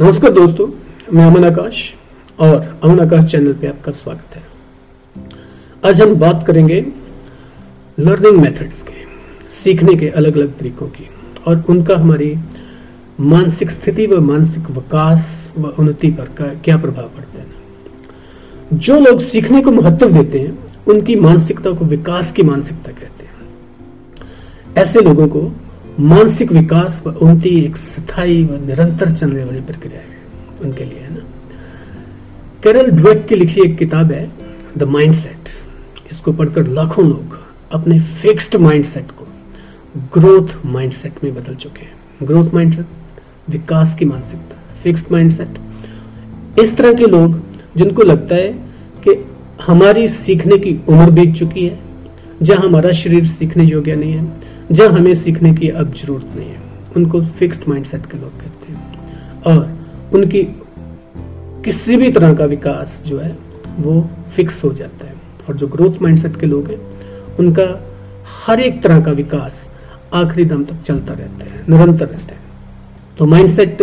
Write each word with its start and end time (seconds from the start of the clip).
नमस्कार 0.00 0.30
दोस्तों, 0.32 0.66
मैं 1.12 1.24
अमन 1.24 1.44
आकाश 1.44 1.94
और 2.38 2.80
अमन 2.84 3.00
आकाश 3.00 3.24
चैनल 3.30 3.52
पे 3.52 3.66
आपका 3.66 3.92
स्वागत 3.92 4.34
है। 4.36 4.42
आज 5.84 6.00
हम 6.00 6.14
बात 6.14 6.44
करेंगे 6.46 6.80
लर्निंग 8.00 8.40
मेथड्स 8.40 8.82
के, 8.82 8.92
सीखने 9.50 9.94
के 9.94 10.08
अलग 10.08 10.36
अलग 10.36 10.58
तरीकों 10.58 10.88
की 10.88 11.08
और 11.46 11.64
उनका 11.70 11.96
हमारी 11.96 12.34
मानसिक 13.20 13.70
स्थिति 13.70 14.06
व 14.06 14.20
मानसिक 14.20 14.70
विकास 14.70 15.54
व 15.58 15.74
उन्नति 15.78 16.10
पर 16.10 16.24
का 16.24 16.52
क्या 16.54 16.76
प्रभाव 16.76 17.08
पड़ता 17.08 17.38
है। 17.38 18.78
जो 18.78 18.98
लोग 19.00 19.20
सीखने 19.20 19.60
को 19.62 19.70
महत्व 19.70 20.10
देते 20.10 20.38
हैं, 20.38 20.58
उनकी 20.88 21.16
मानसिकता 21.16 21.70
को 21.70 21.84
विकास 21.84 22.32
की 22.32 22.42
मानसिकता 22.42 22.92
कहते 22.92 23.24
हैं। 23.24 24.74
ऐसे 24.76 25.00
लोगों 25.00 25.28
को 25.28 25.52
मानसिक 26.00 26.52
विकास 26.52 27.02
व 27.06 27.10
उन्नति 27.10 27.64
एक 27.64 27.76
स्थायी 27.76 28.44
व 28.44 28.66
निरंतर 28.66 29.10
चलने 29.10 29.44
वाली 29.44 29.60
प्रक्रिया 29.60 29.98
है, 29.98 30.16
उनके 30.62 30.84
लिए, 30.84 30.98
है 30.98 31.14
ना? 31.14 31.20
कैरल 32.62 32.90
ड्वेक 32.90 33.26
की 33.26 33.34
लिखी 33.34 33.60
एक 33.60 33.78
किताब 33.78 34.12
है 34.12 34.32
द 34.78 34.82
माइंडसेट 34.82 35.48
इसको 36.10 36.32
पढ़कर 36.32 36.66
लाखों 36.66 37.08
लोग 37.08 37.38
अपने 37.72 38.00
फिक्स्ड 38.00 38.56
माइंडसेट 38.56 39.10
को 39.10 39.26
ग्रोथ 40.14 40.66
माइंडसेट 40.66 41.24
में 41.24 41.34
बदल 41.34 41.54
चुके 41.54 41.82
हैं। 41.82 41.92
ग्रोथ 42.22 42.54
माइंडसेट 42.54 42.86
विकास 43.50 43.94
की 43.94 44.04
मानसिकता 44.04 44.62
फिक्स्ड 44.82 45.12
माइंडसेट 45.12 46.58
इस 46.58 46.76
तरह 46.76 46.92
के 46.92 47.06
लोग 47.06 47.40
जिनको 47.76 48.02
लगता 48.02 48.34
है 48.34 48.52
कि 49.06 49.24
हमारी 49.62 50.08
सीखने 50.08 50.58
की 50.58 50.80
उम्र 50.88 51.10
बीत 51.10 51.34
चुकी 51.34 51.66
है 51.66 51.83
जहाँ 52.42 52.68
हमारा 52.68 52.92
शरीर 52.92 53.26
सीखने 53.26 53.64
योग्य 53.64 53.96
नहीं 53.96 54.12
है, 54.12 54.34
जहाँ 54.72 54.88
हमें 54.88 55.14
सीखने 55.14 55.54
की 55.54 55.68
अब 55.68 55.94
ज़रूरत 55.94 56.36
नहीं 56.36 56.48
है, 56.48 56.62
उनको 56.96 57.24
फिक्स्ड 57.24 57.62
माइंडसेट 57.68 58.06
के 58.06 58.18
लोग 58.18 58.40
कहते 58.40 58.72
हैं। 58.72 59.42
और 59.42 59.78
उनकी 60.14 60.42
किसी 61.64 61.96
भी 61.96 62.12
तरह 62.12 62.34
का 62.34 62.44
विकास 62.44 63.04
जो 63.06 63.18
है, 63.18 63.38
वो 63.78 64.10
फिक्स 64.36 64.64
हो 64.64 64.72
जाता 64.72 65.06
है। 65.06 65.14
और 65.48 65.56
जो 65.56 65.66
ग्रोथ 65.66 66.02
माइंडसेट 66.02 66.40
के 66.40 66.46
लोग 66.46 66.70
हैं, 66.70 66.80
उनका 67.38 67.86
हर 68.46 68.60
एक 68.60 68.82
तरह 68.82 69.00
का 69.00 69.12
विकास 69.12 69.70
आखिरी 70.14 70.44
दम 70.44 70.64
तक 70.64 70.82
चलता 70.82 71.14
रहता 71.14 71.44
है, 71.44 71.64
निरंतर 71.68 72.06
रहता 72.06 72.34
है। 72.34 72.40
तो 73.18 73.26
माइंडसेट 73.26 73.78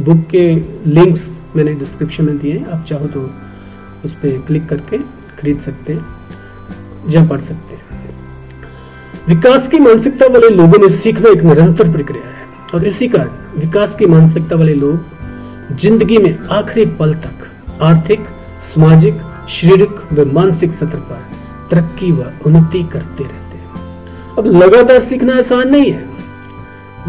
बुक 0.00 0.26
के 0.30 0.54
लिंक्स 0.90 1.42
मैंने 1.56 1.74
डिस्क्रिप्शन 1.74 2.24
में 2.24 2.38
दिए 2.38 2.52
हैं, 2.52 2.66
आप 2.66 2.84
चाहो 2.84 3.06
तो 3.06 3.30
उस 4.04 4.12
पर 4.12 4.40
क्लिक 4.46 4.66
करके 4.66 4.98
खरीद 5.38 5.60
सकते 5.60 5.92
हैं। 5.92 6.21
या 7.10 7.24
पढ़ 7.24 7.40
सकते 7.40 7.74
हैं। 7.74 7.80
विकास 9.28 9.68
की 9.68 9.78
मानसिकता 9.78 10.26
वाले 10.26 10.48
लोगों 10.48 10.78
में 10.78 10.88
सीखना 10.90 11.30
एक 11.30 11.42
निरंतर 11.44 11.90
प्रक्रिया 11.92 12.28
है, 12.28 12.46
और 12.74 12.86
इसी 12.86 13.08
कारण 13.08 13.60
विकास 13.60 13.94
की 13.94 14.06
मानसिकता 14.06 14.56
वाले 14.56 14.74
लोग 14.74 15.76
ज़िंदगी 15.76 16.18
में 16.18 16.38
आखिरी 16.52 16.84
पल 16.96 17.14
तक 17.16 17.82
आर्थिक, 17.82 18.26
सामाजिक, 18.62 19.20
शारीरिक 19.48 19.98
व 20.12 20.24
मानसिक 20.32 20.72
सत्र 20.72 20.98
पर 21.00 21.20
तरक्की 21.70 22.10
व 22.12 22.32
उन्नति 22.46 22.82
करते 22.82 23.24
रहते 23.24 23.56
हैं। 23.56 24.36
अब 24.38 24.46
लगातार 24.54 25.00
सीखना 25.00 25.36
आसान 25.38 25.70
नहीं 25.70 25.90
है, 25.92 26.04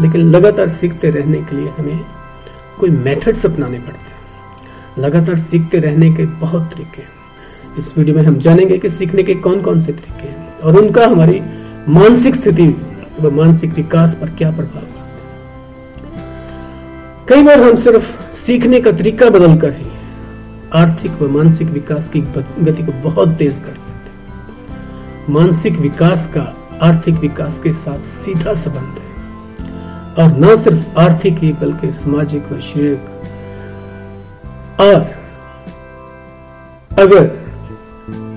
लेकिन 0.00 0.30
लगातार 0.30 0.68
सीखते 0.70 1.10
रहने 1.10 1.42
के 1.42 1.56
लिए 1.56 1.68
हमें 1.78 2.04
कोई 2.80 2.90
मेथड्स 2.90 3.44
अपनाने 3.46 3.78
पड़ते 3.78 3.98
हैं। 3.98 4.12
लगातार 4.98 5.36
सीखते 5.40 5.78
रहने 5.78 6.12
के 6.12 6.26
बहुत 6.40 6.70
तरीके 6.72 7.02
हैं। 7.02 7.12
इस 7.78 7.98
वीडियो 7.98 8.16
में 8.16 8.22
हम 8.22 8.38
जानेंगे 8.38 8.78
कि 8.78 8.88
सीखने 8.90 9.22
के 9.22 9.34
कौन 9.34 9.62
कौन 9.62 9.80
से 9.80 9.92
तरीके 9.92 10.28
हैं 10.28 10.58
और 10.58 10.76
उनका 10.76 11.06
हमारी 11.06 11.42
मानसिक 11.88 12.34
स्थिति 12.34 12.68
व 13.20 13.30
मानसिक 13.30 13.70
विकास 13.70 14.14
पर 14.14 14.30
क्या 14.30 14.50
प्रभाव 14.50 14.82
कई 17.28 17.42
बार 17.42 17.60
हम 17.60 17.76
सिर्फ़ 17.76 18.32
सीखने 18.32 18.80
का 18.80 18.92
तरीका 18.92 19.30
बदलकर 19.30 19.72
ही 19.72 19.86
आर्थिक 20.74 21.22
व 21.22 21.28
मानसिक 21.28 21.68
विकास 21.68 22.08
की 22.08 22.20
गति 22.60 22.82
को 22.82 22.92
बहुत 22.92 23.28
तेज 23.28 23.58
कर 23.58 23.70
लेते 23.70 25.32
मानसिक 25.32 25.78
विकास 25.78 26.26
का 26.36 26.56
आर्थिक 26.82 27.14
विकास 27.14 27.58
के 27.58 27.72
साथ 27.72 28.06
सीधा 28.06 28.54
संबंध 28.54 28.98
है। 28.98 29.14
और 30.14 30.38
न 30.40 30.56
सिर्फ़ 30.56 30.98
आर्थिक 30.98 31.38
ही, 31.38 31.52
बल्कि 31.52 31.92
सामाजिक 31.92 32.52
व 32.52 32.60
शारीरिक। 32.60 33.04
और 34.80 35.00
अगर 36.98 37.43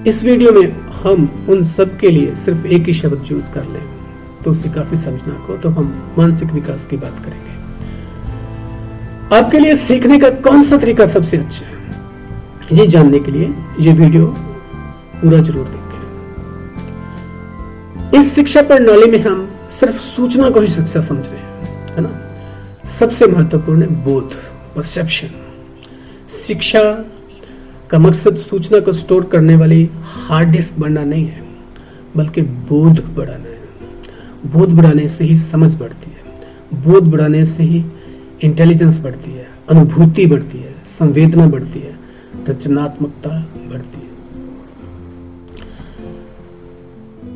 इस 0.07 0.23
वीडियो 0.23 0.51
में 0.51 0.67
हम 1.03 1.45
उन 1.49 1.63
सब 1.67 1.97
के 1.99 2.09
लिए 2.09 2.35
सिर्फ़ 2.35 2.65
एक 2.67 2.85
ही 2.87 2.93
शब्द 2.93 3.23
चूज़ 3.23 3.47
कर 3.53 3.63
लें 3.63 3.81
तो 4.43 4.51
उसे 4.51 4.69
काफ़ी 4.69 4.97
समझना 4.97 5.33
को 5.47 5.57
तो 5.57 5.69
हम 5.69 6.13
मानसिक 6.17 6.51
विकास 6.51 6.85
की 6.87 6.97
बात 6.97 7.15
करेंगे। 7.25 7.55
आपके 9.37 9.59
लिए 9.59 9.75
सीखने 9.77 10.19
का 10.19 10.29
कौन 10.45 10.63
सा 10.63 10.77
तरीका 10.77 11.05
सबसे 11.05 11.37
अच्छा 11.37 11.65
है? 11.65 11.75
ये 12.71 12.85
जानने 12.87 13.19
के 13.19 13.31
लिए 13.31 13.47
ये 13.79 13.93
वीडियो 13.93 14.25
पूरा 15.21 15.39
ज़रूर 15.41 15.65
देखें। 15.65 16.01
इस 18.19 18.25
शिक्षा 18.35 18.61
प्रणाली 18.61 19.11
में 19.11 19.19
हम 19.25 19.37
सिर्फ़ 19.71 19.97
सूचना 19.97 20.49
को 20.49 20.61
ही 20.61 20.67
शिक्षा 20.67 21.01
समझ 21.01 21.25
रहे 21.25 21.37
हैं, 21.37 21.95
है 21.95 22.01
ना? 22.01 22.11
सबसे 22.89 23.23
महत्वपूर्ण 23.27 23.81
है 23.81 23.87
बोध 24.03 24.29
परसेप्शन 24.75 25.29
शिक्षा 26.37 26.81
का 27.91 27.99
मकसद 27.99 28.37
सूचना 28.37 28.79
को 28.79 28.93
स्टोर 28.93 29.23
करने 29.23 29.55
वाली 29.55 29.89
हार्ड 30.03 30.49
डिस्क 30.49 30.79
बढ़ना 30.79 31.03
नहीं 31.03 31.25
है, 31.25 31.47
बल्कि 32.15 32.41
बोध 32.41 33.15
बढ़ाना 33.15 33.45
है। 33.45 33.57
बोध 34.45 34.69
बढ़ाने 34.69 35.07
से 35.07 35.23
ही 35.23 35.37
समझ 35.37 35.79
बढ़ती 35.79 36.11
है। 36.11 36.17
बोध 36.81 37.03
बढ़ाने 37.03 37.45
से 37.45 37.63
ही 37.63 37.85
इंटेलिजेंस 38.41 39.03
बढ़ती 39.03 39.31
है, 39.31 39.47
अनुभूति 39.69 40.25
बढ़ती 40.25 40.57
है, 40.57 40.75
संवेदना 40.87 41.47
बढ़ती 41.47 41.79
है, 41.79 41.99
रचनात्मकता 42.49 43.29
बढ़ती 43.55 43.99
है। 43.99 44.07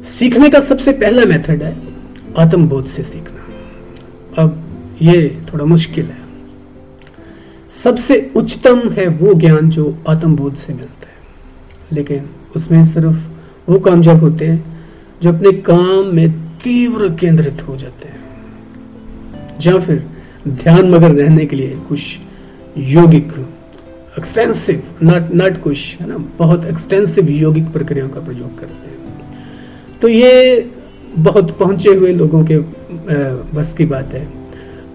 सीखने 0.03 0.50
का 0.50 0.59
सबसे 0.59 0.91
पहला 0.91 1.25
मेथड 1.25 1.63
है 1.63 1.78
आत्मबोध 2.38 2.85
से 2.85 3.03
सीखना। 3.03 3.41
अब 4.44 4.63
ये 5.01 5.41
थोड़ा 5.53 5.66
मुश्किल 5.66 6.06
है। 6.06 6.20
सबसे 7.71 8.31
उच्चतम 8.35 8.79
है 8.89 9.07
वो 9.07 9.33
ज्ञान 9.33 9.69
जो 9.69 9.97
आत्मबोध 10.09 10.55
से 10.55 10.73
मिलता 10.73 11.07
है। 11.07 11.11
लेकिन 11.93 12.29
उसमें 12.55 12.85
सिर्फ़ 12.85 13.17
वो 13.71 13.79
कामयाब 13.79 14.19
होते 14.19 14.45
हैं 14.45 14.87
जो 15.21 15.33
अपने 15.33 15.51
काम 15.51 16.15
में 16.15 16.31
तीव्र 16.63 17.09
केंद्रित 17.09 17.67
हो 17.67 17.77
जाते 17.77 18.07
हैं। 18.07 18.19
या 19.65 19.79
फिर 19.79 20.05
ध्यान 20.47 20.91
मगर 20.91 21.11
रहने 21.11 21.45
के 21.45 21.55
लिए 21.55 21.75
कुछ 21.89 22.17
योगिक 22.77 23.47
एक्सटेंसिव 24.17 24.83
नॉट 25.03 25.31
नॉट 25.31 25.61
कुछ, 25.61 25.97
है 26.01 26.07
ना, 26.07 26.17
बहुत 26.17 26.65
एक्सटेंसिव 26.65 27.29
योगिक 27.29 27.71
प्रक्रियाओं 27.71 28.09
का 28.09 28.19
प्रयोग 28.19 28.59
करते 28.59 28.89
हैं। 28.89 28.97
तो 30.01 30.07
ये 30.07 30.69
बहुत 31.17 31.57
पहुँचे 31.57 31.89
हुए 31.89 32.13
लोगों 32.13 32.45
के 32.45 32.57
बस 33.57 33.75
की 33.77 33.85
बात 33.85 34.13
है। 34.13 34.41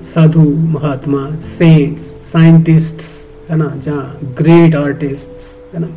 साधु, 0.06 0.42
महात्मा 0.70 1.20
सेंट्स 1.42 2.02
साइंटिस्ट 2.24 3.50
है 3.50 3.56
ना, 3.56 3.68
जहाँ 3.76 4.18
ग्रेट 4.38 4.74
आर्टिस्ट 4.76 5.74
है 5.74 5.80
ना, 5.80 5.88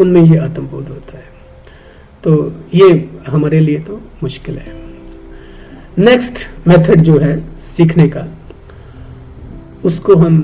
उनमें 0.00 0.22
ये 0.22 0.38
आत्मबोध 0.38 0.88
होता 0.88 1.18
है। 1.18 1.30
तो 2.24 2.32
ये 2.74 2.88
हमारे 3.28 3.60
लिए 3.60 3.78
तो 3.80 4.00
मुश्किल 4.22 4.58
है। 4.58 4.80
नेक्स्ट 6.00 6.46
मेथड 6.68 7.00
जो 7.02 7.18
है 7.18 7.36
सीखने 7.60 8.08
का, 8.08 8.26
उसको 9.84 10.16
हम 10.16 10.40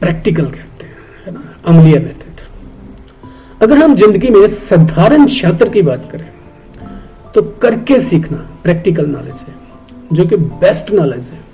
प्रैक्टिकल 0.00 0.46
कहते 0.46 0.86
हैं, 0.86 0.96
है 1.26 1.32
ना, 1.32 1.42
अमलिया 1.66 2.00
मेथड 2.00 2.22
अगर 3.62 3.76
हम 3.78 3.94
ज़िंदगी 3.96 4.30
में 4.30 4.46
साधारण 4.48 5.26
छात्र 5.28 5.68
की 5.68 5.82
बात 5.82 6.08
करें 6.12 6.28
तो 7.34 7.42
करके 7.62 7.98
सीखना 8.00 8.36
प्रैक्टिकल 8.62 9.06
नॉलेज 9.06 9.44
है, 9.48 9.54
जो 10.12 10.24
कि 10.24 10.36
बेस्ट 10.36 10.92
नॉलेज 10.92 11.30
है। 11.32 11.53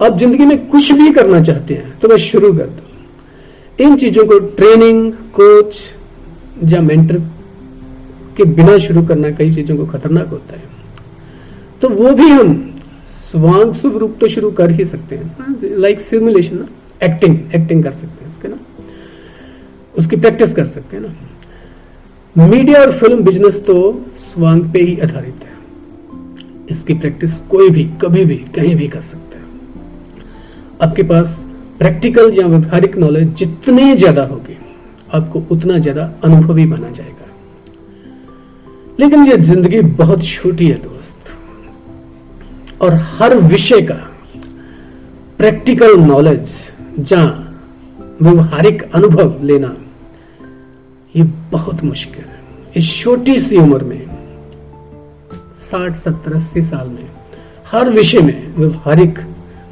आप 0.00 0.18
ज़िंदगी 0.18 0.46
में 0.46 0.66
कुछ 0.66 0.92
भी 0.92 1.10
करना 1.12 1.40
चाहते 1.42 1.74
हैं 1.74 1.98
तो 1.98 2.08
बस 2.08 2.20
शुरू 2.22 2.52
कर 2.52 2.66
दो। 2.66 3.84
इन 3.84 3.96
चीज़ों 3.96 4.24
को 4.26 4.38
ट्रेनिंग, 4.56 5.12
कोच 5.34 5.76
या 6.64 6.80
मेंटर 6.80 7.18
के 8.36 8.44
बिना 8.46 8.78
शुरू 8.78 9.02
करना 9.06 9.30
कई 9.30 9.52
चीज़ों 9.52 9.76
को 9.76 9.86
खतरनाक 9.86 10.28
होता 10.28 10.56
है। 10.56 10.68
तो 11.82 11.88
वो 11.90 12.12
भी 12.14 12.28
हम 12.28 12.52
स्वांग 13.10 13.72
शुभ 13.74 13.96
रूप 13.96 14.16
तो 14.20 14.28
शुरू 14.28 14.50
कर 14.50 14.70
ही 14.70 14.84
सकते 14.84 15.16
हैं। 15.16 15.76
लाइक 15.78 16.00
सिमुलेशन 16.00 16.56
ना 16.56 16.66
एक्टिंग 17.02 17.36
एक्टिंग 17.54 17.82
कर 17.84 17.92
सकते 17.92 18.24
हैं 18.24 18.30
उसके 18.30 18.48
ना। 18.48 18.58
उसकी 19.94 20.16
प्रैक्टिस 20.16 20.54
कर 20.54 20.66
सकते 20.68 20.96
हैं 20.96 21.02
ना। 21.04 22.46
मीडिया 22.46 22.80
और 22.80 22.92
फ़िल्म 22.92 23.22
बिज़नेस 23.24 23.64
तो 23.66 23.76
स्वांग 24.18 24.62
पे 24.72 24.80
ही 24.80 24.98
आधारित 25.00 25.44
है। 25.44 25.58
इसकी 26.70 26.94
प्रैक्टिस 26.94 27.38
कोई 27.46 27.70
भी, 27.70 27.84
कभी 28.02 28.24
भी, 28.24 28.36
कहीं 28.54 28.74
भी 28.76 28.88
कर 28.88 29.00
सकता 29.02 29.24
है। 29.24 29.29
आपके 30.82 31.02
पास 31.02 31.38
प्रैक्टिकल 31.78 32.32
या 32.34 32.46
व्यवहारिक 32.46 32.96
नॉलेज 32.98 33.34
जितने 33.34 33.94
ज़्यादा 33.96 34.22
होगी, 34.24 34.56
आपको 35.14 35.42
उतना 35.50 35.78
ज़्यादा 35.78 36.02
अनुभवी 36.24 36.64
माना 36.66 36.90
जाएगा। 36.90 37.26
लेकिन 39.00 39.24
यह 39.26 39.36
ज़िंदगी 39.42 39.80
बहुत 39.98 40.24
छोटी 40.24 40.68
है 40.68 40.78
दोस्त। 40.78 41.36
और 42.82 42.94
हर 43.12 43.36
विषय 43.36 43.80
का 43.82 43.98
प्रैक्टिकल 45.38 45.96
नॉलेज 45.98 46.50
जहाँ 47.00 47.46
व्यवहारिक 48.22 48.82
अनुभव 48.84 49.42
लेना, 49.42 49.74
ये 51.14 51.22
बहुत 51.52 51.84
मुश्किल 51.84 52.24
है। 52.24 52.38
इस 52.76 52.96
छोटी 52.98 53.38
सी 53.40 53.56
उम्र 53.58 53.84
में, 53.84 54.06
साठ, 55.60 55.94
सत्तर, 55.96 56.34
अस्सी 56.34 56.62
साल 56.62 56.88
में, 56.88 57.08
हर 57.72 57.90
विषय 57.90 58.20
में 58.20 58.54
व्यवहारिक 58.56 59.18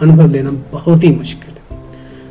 अनुभव 0.00 0.31
लेना 0.31 0.50
बहुत 0.50 1.05
ही 1.05 1.11
मुश्किल 1.11 1.55
है। 1.55 1.87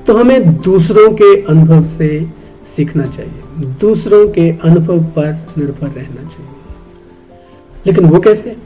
तो 0.08 0.18
हमें 0.18 0.62
दूसरों 0.62 1.14
के 1.14 1.42
अनुभव 1.42 1.84
से 1.84 2.28
सीखना 2.66 3.06
चाहिए। 3.06 3.42
दूसरों 3.58 4.30
के 4.30 4.50
अनुभव 4.50 5.04
पर 5.04 5.48
निर्भर 5.58 5.88
रहना 5.88 6.30
चाहिए। 6.30 6.52
लेकिन 7.88 8.06
वो 8.06 8.20
कैसे? 8.20 8.58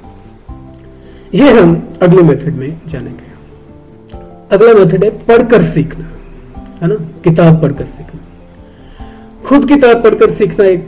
ये 1.33 1.62
हम 1.62 1.89
अगले 2.01 2.21
मेथड 2.21 2.56
में 2.56 2.81
जानेंगे। 2.88 3.31
अगला 4.51 4.74
मेथड 4.74 5.04
है 5.04 5.09
पढ़कर 5.09 5.63
सीखना, 5.63 6.06
है 6.81 6.88
ना? 6.88 6.95
किताब 6.95 7.62
पढ़कर 7.62 7.86
सीखना। 7.86 8.21
खुद 9.45 9.68
किताब 9.68 10.04
पढ़कर 10.04 10.31
सीखना 10.31 10.65
एक 10.65 10.88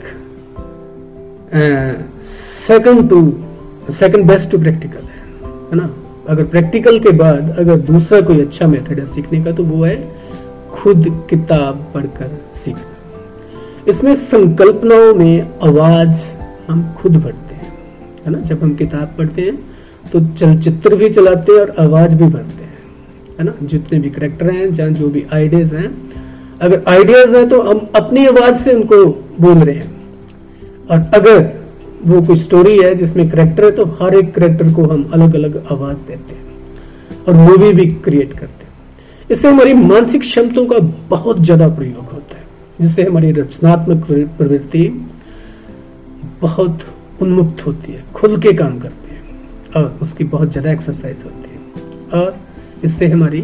second 2.24 3.08
to 3.08 3.44
second 3.90 4.24
best 4.24 4.50
to 4.50 4.58
practical 4.58 5.00
है 5.00 5.22
है 5.44 5.74
ना? 5.74 6.03
अगर 6.28 6.44
प्रैक्टिकल 6.44 6.98
के 6.98 7.10
बाद 7.12 7.54
अगर 7.58 7.76
दूसरा 7.86 8.20
कोई 8.20 8.40
अच्छा 8.40 8.66
मेथड 8.66 8.98
है 9.00 9.06
सीखने 9.06 9.42
का 9.44 9.52
तो 9.52 9.64
वो 9.64 9.84
है 9.84 9.96
खुद 10.72 11.04
किताब 11.30 11.86
पढ़कर 11.94 12.30
सीखना। 12.54 13.90
इसमें 13.90 14.14
संकल्पनाओं 14.16 15.14
में 15.14 15.50
आवाज़ 15.62 16.22
हम 16.68 16.82
खुद 16.98 17.16
भरते 17.16 17.54
हैं, 17.54 17.72
है 18.26 18.32
ना? 18.32 18.38
जब 18.40 18.62
हम 18.62 18.74
किताब 18.74 19.14
पढ़ते 19.18 19.42
हैं 19.42 19.56
तो 20.12 20.20
चलचित्र 20.34 20.96
भी 20.96 21.08
चलाते 21.10 21.52
हैं 21.52 21.60
और 21.60 21.74
आवाज़ 21.78 22.16
भी 22.16 22.24
भरते 22.24 22.64
हैं, 22.64 22.78
है 23.38 23.44
ना? 23.44 23.54
जितने 23.62 23.98
भी 23.98 24.10
करेक्टर 24.10 24.50
हैं, 24.50 24.72
जहाँ 24.72 24.90
जो 24.90 25.08
भी 25.08 25.26
आइडियाज़ 25.32 25.74
हैं, 25.74 25.90
अगर 26.62 26.82
आइडियाज़ 26.88 27.36
हैं 27.36 27.48
तो 27.48 27.60
हम 27.62 27.86
अपनी 27.96 28.26
आवाज़ 28.26 28.56
से 28.56 28.72
उनको 28.72 29.04
बोल 29.40 29.58
रहे 29.58 29.74
हैं। 29.74 29.92
और 30.90 31.10
अगर 31.14 31.63
वो 32.06 32.20
कोई 32.22 32.36
स्टोरी 32.36 32.76
है 32.78 32.94
जिसमें 32.94 33.28
करेक्टर 33.30 33.64
है 33.64 33.70
तो 33.70 33.84
हर 34.00 34.14
एक 34.14 34.34
करेक्टर 34.34 34.72
को 34.72 34.82
हम 34.84 35.04
अलग 35.14 35.34
अलग 35.34 35.56
आवाज़ 35.72 36.06
देते 36.06 36.34
हैं 36.34 37.24
और 37.26 37.34
मूवी 37.34 37.72
भी 37.72 37.86
क्रिएट 38.04 38.32
करते 38.32 38.64
हैं। 38.64 38.72
इससे 39.30 39.48
हमारी 39.48 39.72
मानसिक 39.74 40.20
क्षमताओं 40.20 40.66
का 40.66 40.78
बहुत 41.10 41.40
ज़्यादा 41.40 41.68
प्रयोग 41.68 42.12
होता 42.12 42.36
है, 42.36 42.44
जिससे 42.80 43.02
हमारी 43.02 43.30
रचनात्मक 43.32 44.04
प्रवृत्ति 44.38 44.88
बहुत 46.42 46.84
उन्मुक्त 47.22 47.66
होती 47.66 47.92
है, 47.92 48.04
खुल 48.14 48.36
के 48.40 48.52
काम 48.52 48.78
करती 48.78 49.14
है 49.14 49.22
और 49.76 49.98
उसकी 50.02 50.24
बहुत 50.26 50.50
ज़्यादा 50.50 50.72
एक्सरसाइज 50.72 51.22
होती 51.24 51.50
है। 51.50 52.20
और 52.20 52.36
इससे 52.84 53.06
हमारी 53.08 53.40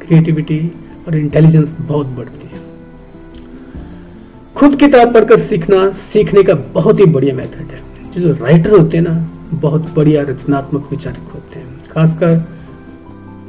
क्रिएटिविटी 0.00 0.60
और 1.08 1.16
इंटेलिजेंस 1.16 1.76
बहुत 1.80 2.06
बढ़ती 2.08 2.46
है। 2.46 2.64
खुद 4.56 4.76
किताब 4.76 5.14
पढ़कर 5.14 5.38
सीखना, 5.40 5.90
सीखने 5.92 6.42
का 6.42 6.54
बहुत 6.54 7.00
ही 7.00 7.06
बढ़िया 7.06 7.34
मेथड 7.34 7.72
है। 7.72 7.84
जो 8.16 8.32
राइटर 8.32 8.70
होते 8.70 8.96
हैं 8.96 9.04
ना 9.04 9.30
बहुत 9.52 9.94
बढ़िया 9.94 10.22
रचनात्मक 10.22 10.88
विचारक 10.90 11.30
होते 11.34 11.58
हैं। 11.58 11.78
खासकर 11.88 12.48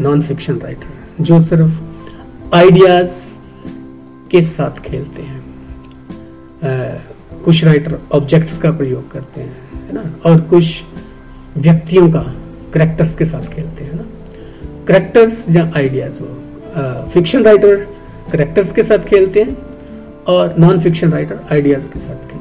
नॉन 0.02 0.22
फिक्शन 0.22 0.56
राइटर 0.56 1.24
जो 1.24 1.40
सिर्फ़ 1.40 1.72
आइडियाज़ 2.56 3.12
के 4.32 4.42
साथ 4.42 4.82
खेलते 4.82 5.22
हैं। 5.22 5.40
आ, 5.40 6.98
कुछ 7.46 7.64
राइटर 7.64 8.00
ऑब्जेक्ट्स 8.12 8.58
का 8.58 8.72
प्रयोग 8.72 9.12
करते 9.12 9.42
हैं 9.42 9.86
है 9.88 9.94
ना? 9.94 10.04
और 10.26 10.42
कुछ 10.42 10.84
व्यक्तियों 11.58 12.12
का 12.12 12.36
करेक्टर्स 12.74 13.16
के 13.16 13.26
साथ 13.26 13.54
खेलते 13.56 13.84
हैं 13.84 13.96
ना? 13.96 14.06
करेक्टर्स 14.88 15.56
या 15.56 15.72
आइडियाज़ 15.76 16.20
हो। 16.22 16.44
फिक्शन 17.10 17.44
राइटर 17.44 17.76
करेक्टर्स 18.32 18.74
के 18.74 18.84
साथ 18.84 19.00
खेलते 19.00 19.42
हैं 19.42 19.58
और 20.24 20.56
नॉन 20.60 20.80
फिक्शन 20.80 21.12
राइटर 21.12 21.40
आइडियाज़ 21.52 21.92
के 21.94 22.00
साथ 22.00 22.16
खेलते 22.16 22.36
हैं। 22.36 22.37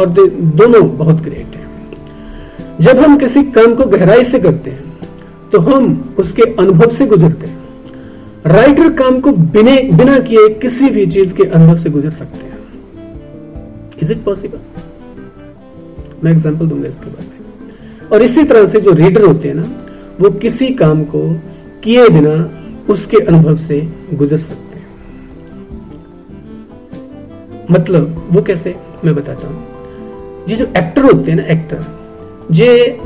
और 0.00 0.06
दोनों 0.08 0.88
बहुत 0.96 1.20
ग्रेट 1.20 1.56
हैं। 1.56 1.64
जब 2.80 2.98
हम 2.98 3.16
किसी 3.18 3.42
काम 3.52 3.74
को 3.74 3.84
गहराई 3.86 4.24
से 4.24 4.38
करते 4.38 4.70
हैं 4.70 4.84
तो 5.52 5.58
हम 5.60 6.14
उसके 6.18 6.42
अनुभव 6.54 6.88
से 6.88 7.06
गुजरते 7.06 7.46
हैं। 7.46 7.58
राइटर 8.46 8.92
काम 8.92 9.20
को 9.20 9.32
बिना 9.32 9.76
बिना 9.96 10.18
किए 10.18 10.48
किसी 10.54 10.90
भी 10.90 11.06
चीज़ 11.06 11.34
के 11.36 11.44
अनुभव 11.44 11.78
से 11.78 11.90
गुजर 11.90 12.10
सकते 12.10 12.46
हैं। 12.46 12.58
इज़ 14.02 14.12
इट 14.12 14.24
पॉसिबल 14.24 14.58
मैं 16.24 16.32
एग्जांपल 16.32 16.66
दूँगा 16.66 16.88
इसके 16.88 17.06
बारे 17.06 17.28
में। 17.28 18.08
और 18.12 18.22
इसी 18.22 18.42
तरह 18.42 18.66
से 18.66 18.80
जो 18.80 18.92
रीडर 18.92 19.22
होते 19.22 19.48
हैं 19.48 19.54
ना, 19.54 19.64
वो 20.20 20.30
किसी 20.30 20.68
काम 20.74 21.04
को 21.04 21.22
किए 21.84 22.08
बिना 22.08 22.34
उसके 22.92 23.16
अनुभव 23.16 23.56
से 23.56 23.80
गुजर 24.14 24.38
सकते 24.38 24.78
हैं। 24.78 24.86
मतलब 27.70 28.28
वो 28.30 28.42
कैसे? 28.42 28.74
मैं 29.04 29.14
बताता 29.14 29.48
हूँ। 29.48 29.65
ये 30.48 30.56
जो 30.56 30.64
एक्टर 30.64 31.04
होते 31.04 31.30
हैं 31.30 31.38
ना 31.38 31.44
एक्टर 31.44 31.84
जे 32.50 33.00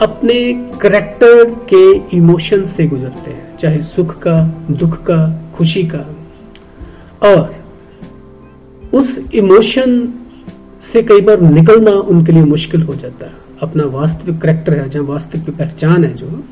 अपने 0.00 0.68
करेक्टर 0.82 1.44
के 1.72 2.16
इमोशन 2.16 2.64
से 2.64 2.86
गुजरते 2.86 3.30
हैं, 3.30 3.56
चाहे 3.56 3.82
सुख 3.82 4.18
का, 4.18 4.64
दुख 4.70 5.02
का, 5.02 5.50
खुशी 5.56 5.82
का। 5.82 6.16
और 7.22 7.64
उस 8.94 9.30
इमोशन 9.34 10.14
से 10.80 11.02
कई 11.02 11.20
बार 11.20 11.40
निकलना 11.40 11.90
उनके 11.90 12.32
लिए 12.32 12.44
मुश्किल 12.44 12.82
हो 12.82 12.94
जाता 12.94 13.26
है। 13.26 13.32
अपना 13.62 13.84
वास्तविक 13.84 14.40
करेक्टर 14.40 14.74
है, 14.74 14.90
जहाँ 14.90 15.04
वास्तविक 15.04 15.56
पहचान 15.56 16.04
है 16.04 16.14
जो, 16.14 16.44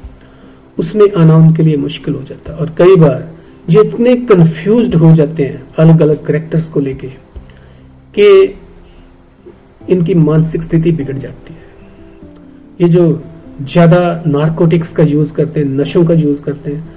उसमें 0.79 1.13
आना 1.17 1.37
उनके 1.37 1.63
लिए 1.63 1.77
मुश्किल 1.77 2.15
हो 2.15 2.23
जाता 2.23 2.53
है। 2.53 2.59
और 2.59 2.75
कई 2.79 2.97
बार 2.97 3.33
ये 3.71 3.83
इतने 3.83 4.17
कंफ्यूज 4.17 4.95
हो 4.95 5.15
जाते 5.15 5.43
हैं 5.43 5.65
अलग 5.79 6.03
अलग 6.03 6.27
करेक्टर्स 6.27 6.65
को 6.65 6.81
लेके 6.81 7.07
कि 8.15 8.59
इनकी 9.89 10.15
मानसिक 10.15 10.63
स्थिति 10.63 10.93
बिगड़ 10.93 11.19
जाती 11.19 11.55
है। 11.55 11.61
ये 12.81 12.89
जो 12.89 13.23
ज़्यादा 13.63 14.23
नार्कोटिक्स 14.27 14.93
का 14.93 15.03
यूज़ 15.03 15.33
करते 15.33 15.61
हैं, 15.61 15.67
नशों 15.67 16.05
का 16.05 16.15
यूज़ 16.15 16.43
करते 16.43 16.73
हैं, 16.73 16.93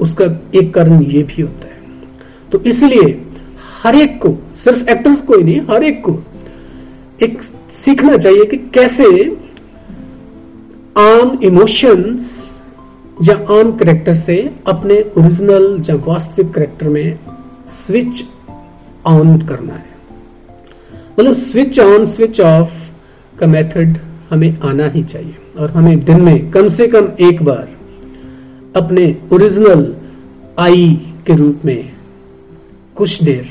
उसका 0.00 0.24
एक 0.54 0.74
कारण 0.74 1.02
ये 1.02 1.22
भी 1.22 1.42
होता 1.42 1.66
है। 1.66 1.80
तो 2.52 2.60
इसलिए 2.60 3.24
हर 3.82 3.94
एक 3.94 4.18
को, 4.22 4.36
सिर्फ़ 4.64 4.88
एक्टर्स 4.88 5.20
को 5.20 5.34
ही 5.34 5.44
नहीं, 5.44 5.60
हर 5.60 5.84
एक 5.84 6.00
को 6.00 6.22
एक 7.22 7.42
सीखना 7.70 8.16
चाहिए 8.16 8.44
कि 8.44 8.56
कैसे 8.56 9.04
आम 10.96 11.38
इमोशंस 11.42 12.60
या 13.22 13.34
आम 13.34 13.72
करेक्टर 13.72 14.14
से 14.14 14.54
अपने 14.66 15.00
ओरिजिनल 15.18 15.82
या 15.90 15.94
वास्तविक 15.96 16.52
करेक्टर 16.54 16.88
में 16.88 17.18
स्विच 17.68 18.24
ऑन 19.06 19.38
करना 19.38 19.74
है। 19.74 19.91
मतलब 21.18 21.32
स्विच 21.34 21.78
ऑन 21.80 22.06
स्विच 22.06 22.40
ऑफ़ 22.40 22.72
का 23.38 23.46
मेथड 23.46 23.96
हमें 24.30 24.58
आना 24.64 24.86
ही 24.90 25.02
चाहिए। 25.04 25.34
और 25.58 25.70
हमें 25.70 26.04
दिन 26.04 26.20
में 26.22 26.50
कम 26.50 26.68
से 26.68 26.86
कम 26.88 27.08
एक 27.20 27.42
बार 27.44 27.68
अपने 28.76 29.04
ओरिजिनल 29.32 29.94
आई 30.58 30.88
के 31.26 31.36
रूप 31.36 31.64
में 31.64 31.92
कुछ 32.96 33.22
देर 33.22 33.44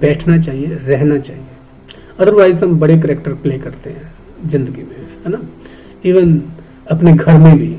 बैठना 0.00 0.38
चाहिए, 0.38 0.66
रहना 0.66 1.18
चाहिए। 1.18 1.42
अदरवाइज़ 2.20 2.64
हम 2.64 2.78
बड़े 2.80 2.98
करेक्टर 3.00 3.32
प्ले 3.42 3.58
करते 3.58 3.90
हैं 3.90 4.12
ज़िंदगी 4.48 4.82
में, 4.82 4.96
है 5.24 5.30
ना? 5.30 5.40
इवन 6.04 6.40
अपने 6.90 7.12
घर 7.12 7.38
में 7.38 7.56
भी 7.58 7.76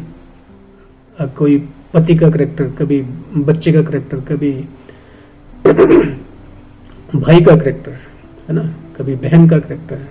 कोई 1.38 1.58
पति 1.94 2.16
का 2.18 2.30
करेक्टर 2.30 2.66
कभी 2.80 3.02
बच्चे 3.50 3.72
का 3.74 3.82
करेक्टर 3.84 4.20
कभी 4.30 4.52
भाई 7.16 7.42
का 7.42 7.56
करेक्टर 7.56 7.92
है 8.48 8.56
ना? 8.56 8.64
कभी 8.98 9.16
बहन 9.16 9.48
का 9.50 9.60
करेक्टर 9.60 9.96
है, 9.96 10.10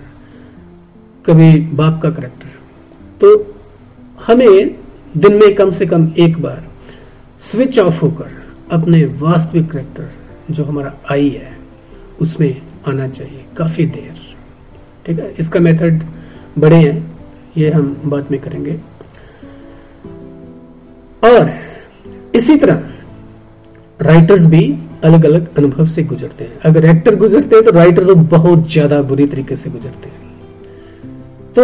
कभी 1.25 1.59
बाप 1.73 2.01
का 2.03 2.09
करेक्टर 2.11 2.47
तो 3.21 3.55
हमें 4.25 4.75
दिन 5.17 5.33
में 5.33 5.53
कम 5.55 5.71
से 5.71 5.85
कम 5.85 6.07
एक 6.17 6.41
बार 6.41 6.63
स्विच 7.39 7.79
ऑफ़ 7.79 8.01
होकर 8.01 8.31
अपने 8.71 9.03
वास्तविक 9.05 9.69
करेक्टर 9.71 10.09
जो 10.51 10.63
हमारा 10.63 10.93
आई 11.11 11.29
है, 11.29 11.57
उसमें 12.21 12.61
आना 12.87 13.07
चाहिए 13.07 13.45
काफ़ी 13.57 13.85
देर। 13.85 14.21
ठीक 15.05 15.19
है? 15.19 15.33
इसका 15.39 15.59
मेथड 15.59 16.03
बड़े 16.57 16.75
हैं, 16.75 17.19
ये 17.57 17.69
हम 17.71 18.01
बाद 18.05 18.31
में 18.31 18.39
करेंगे। 18.41 18.79
और 21.23 21.49
इसी 22.35 22.55
तरह 22.57 22.83
राइटर्स 24.01 24.45
भी 24.45 24.63
अलग 25.03 25.25
अलग 25.25 25.57
अनुभव 25.57 25.85
से 25.85 26.03
गुजरते 26.03 26.43
हैं। 26.43 26.59
अगर 26.65 26.85
एक्टर 26.87 27.15
गुजरते 27.15 27.55
हैं 27.55 27.65
तो 27.65 27.71
राइटर 27.71 28.05
तो 28.05 28.15
बहुत 28.15 28.71
ज़्यादा 28.71 29.01
बुरी 29.03 29.25
तरीके 29.27 29.55
से 29.55 29.69
गुजरते 29.69 30.09
हैं। 30.09 30.19
तो 31.55 31.63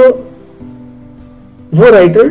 वो 1.74 1.90
राइटर 1.92 2.30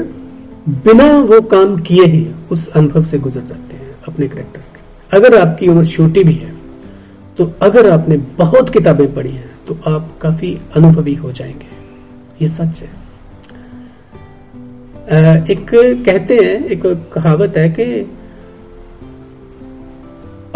बिना 0.85 1.11
वो 1.21 1.41
काम 1.49 1.77
किए 1.81 2.05
ही 2.07 2.27
उस 2.53 2.69
अनुभव 2.71 3.05
से 3.05 3.19
गुजर 3.19 3.41
जाते 3.43 3.77
हैं 3.77 3.95
अपने 4.09 4.29
करेक्टर्स 4.29 4.73
के। 4.73 5.17
अगर 5.17 5.39
आपकी 5.39 5.69
उम्र 5.69 5.87
छोटी 5.87 6.25
भी 6.25 6.35
है 6.35 6.53
तो 7.39 7.53
अगर 7.63 7.91
आपने 7.91 8.17
बहुत 8.39 8.71
किताबें 8.71 9.13
पढ़ी 9.15 9.31
हैं 9.31 9.51
तो 9.69 9.79
आप 9.87 10.09
काफ़ी 10.23 10.59
अनुभवी 10.77 11.15
हो 11.17 11.33
जाएँगे। 11.33 11.69
ये 12.41 12.49
सच 12.49 12.83
है। 12.83 12.99
एक 15.51 15.71
कहते 16.05 16.35
हैं, 16.37 16.65
एक 16.67 16.83
कहावत 17.15 17.57
है 17.57 17.69
कि 17.71 17.85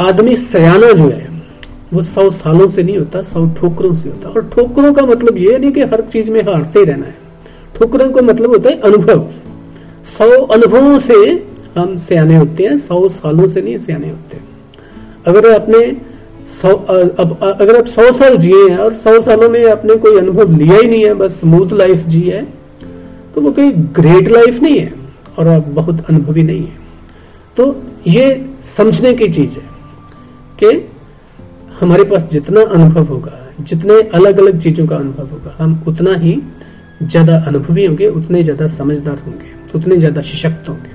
आदमी 0.01 0.37
सयाना 0.37 0.93
जो 0.93 1.05
है, 1.05 1.43
वो 1.93 2.03
सौ 2.03 2.31
सालों 2.31 2.69
से 2.69 2.83
नहीं 2.83 2.99
होता, 2.99 3.23
सौ 3.23 3.47
ठोकरों 3.47 3.95
से 3.95 4.09
होता। 4.09 4.29
और 4.29 4.51
ठोकरों 4.57 4.95
का 4.95 5.07
मतलब 5.07 5.39
ये 5.39 5.59
नहीं 5.59 5.73
कि 5.73 5.81
हर 5.81 6.01
चीज़ 6.13 6.31
में 6.31 6.41
हारते 6.41 6.85
रहना 6.85 7.07
है। 7.07 7.17
ठोकरों 7.75 8.13
का 8.13 8.23
मतलब 8.23 8.51
होता 8.51 8.71
है 8.71 8.81
अनुभव। 8.81 9.31
सौ 10.05 10.43
अनुभवों 10.43 10.99
से 10.99 11.47
हम 11.79 11.99
सियाने 11.99 12.37
होते 12.37 12.63
हैं, 12.63 12.79
सौ 12.79 13.09
सालों 13.09 13.49
से 13.49 13.63
नहीं 13.63 13.79
सियाने 13.79 14.11
होते। 14.11 14.39
अगर 15.27 15.55
आपने 15.55 15.97
सौ, 16.47 16.69
अब, 16.69 17.57
अगर 17.61 17.79
आप 17.79 17.87
सौ 17.87 18.13
साल 18.13 18.37
जिए 18.37 18.69
हैं 18.69 18.79
और 18.79 18.95
सौ 18.95 19.21
सालों 19.21 19.51
में 19.51 19.71
आपने 19.71 19.97
कोई 19.97 20.19
अनुभव 20.19 20.53
लिया 20.53 20.77
ही 20.77 20.89
नहीं 20.89 21.05
है, 21.05 21.15
बस 21.15 21.41
स्मूथ 21.41 21.73
लाइफ 21.73 22.07
जी 22.07 22.21
है 22.21 22.43
तो 23.35 23.41
वो 23.41 23.51
कोई 23.51 23.71
ग्रेट 23.71 24.29
लाइफ 24.29 24.63
नहीं 24.63 24.79
है 24.79 24.93
और 25.39 25.49
आप 25.49 25.67
बहुत 25.69 26.05
अनुभवी 26.11 26.43
नहीं 26.43 26.63
है। 26.63 26.77
तो 27.57 27.83
ये 28.07 28.51
समझने 28.63 29.15
की 29.15 29.29
चीज़ 29.29 29.59
है। 29.59 29.74
कि 30.59 30.71
हमारे 31.81 32.05
पास 32.05 32.23
जितना 32.31 32.61
अनुभव 32.75 33.05
होगा, 33.05 33.39
जितने 33.61 34.01
अलग 34.15 34.39
अलग 34.39 34.59
चीज़ों 34.59 34.87
का 34.87 34.97
अनुभव 34.97 35.29
होगा, 35.29 35.55
हम 35.59 35.83
उतना 35.89 36.15
ही 36.17 36.41
ज़्यादा 37.03 37.37
अनुभवी 37.47 37.85
होंगे, 37.87 38.09
उतने 38.11 38.43
ज़्यादा 38.43 38.67
समझदार 38.71 39.19
होंगे, 39.27 39.53
उतने 39.75 39.97
ज़्यादा 39.97 40.21
सशक्त 40.23 40.69
होंगे। 40.69 40.93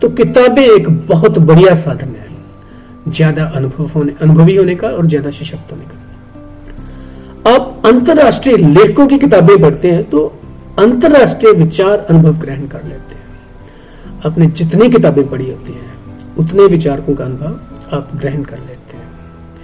तो 0.00 0.08
किताबें 0.12 0.62
एक 0.62 0.88
बहुत 1.08 1.38
बढ़िया 1.40 1.74
साधन 1.76 2.14
है, 2.14 2.28
ज़्यादा 3.08 3.44
अनुभव 3.46 3.90
होने, 3.94 4.12
अनुभवी 4.20 4.56
होने 4.56 4.74
का 4.74 4.88
और 4.88 5.06
ज़्यादा 5.06 5.30
सशक्त 5.32 5.72
होने 5.72 5.84
का। 5.84 5.96
आप 7.46 7.82
अंतरराष्ट्रीय 7.86 8.56
लेखकों 8.56 9.06
की 9.06 9.18
किताबें 9.18 9.60
पढ़ते 9.60 9.90
हैं 9.90 10.08
तो 10.10 10.26
अंतरराष्ट्रीय 10.78 11.52
विचार 11.54 11.98
अनुभव 12.00 12.38
ग्रहण 12.38 12.66
कर 12.68 12.84
लेते 12.84 13.14
हैं। 13.14 14.22
आपने 14.26 14.46
जितनी 14.48 14.88
किताबें 14.90 15.26
पढ़ी 15.30 15.50
होती 15.50 15.72
हैं, 15.72 15.92
उतने 16.38 16.66
विचारकों 16.68 17.14
का 17.14 17.24
अनुभव 17.24 17.96
आप 17.96 18.10
ग्रहण 18.14 18.42
कर 18.42 18.58
लेते 18.58 18.72
हैं। 18.72 18.73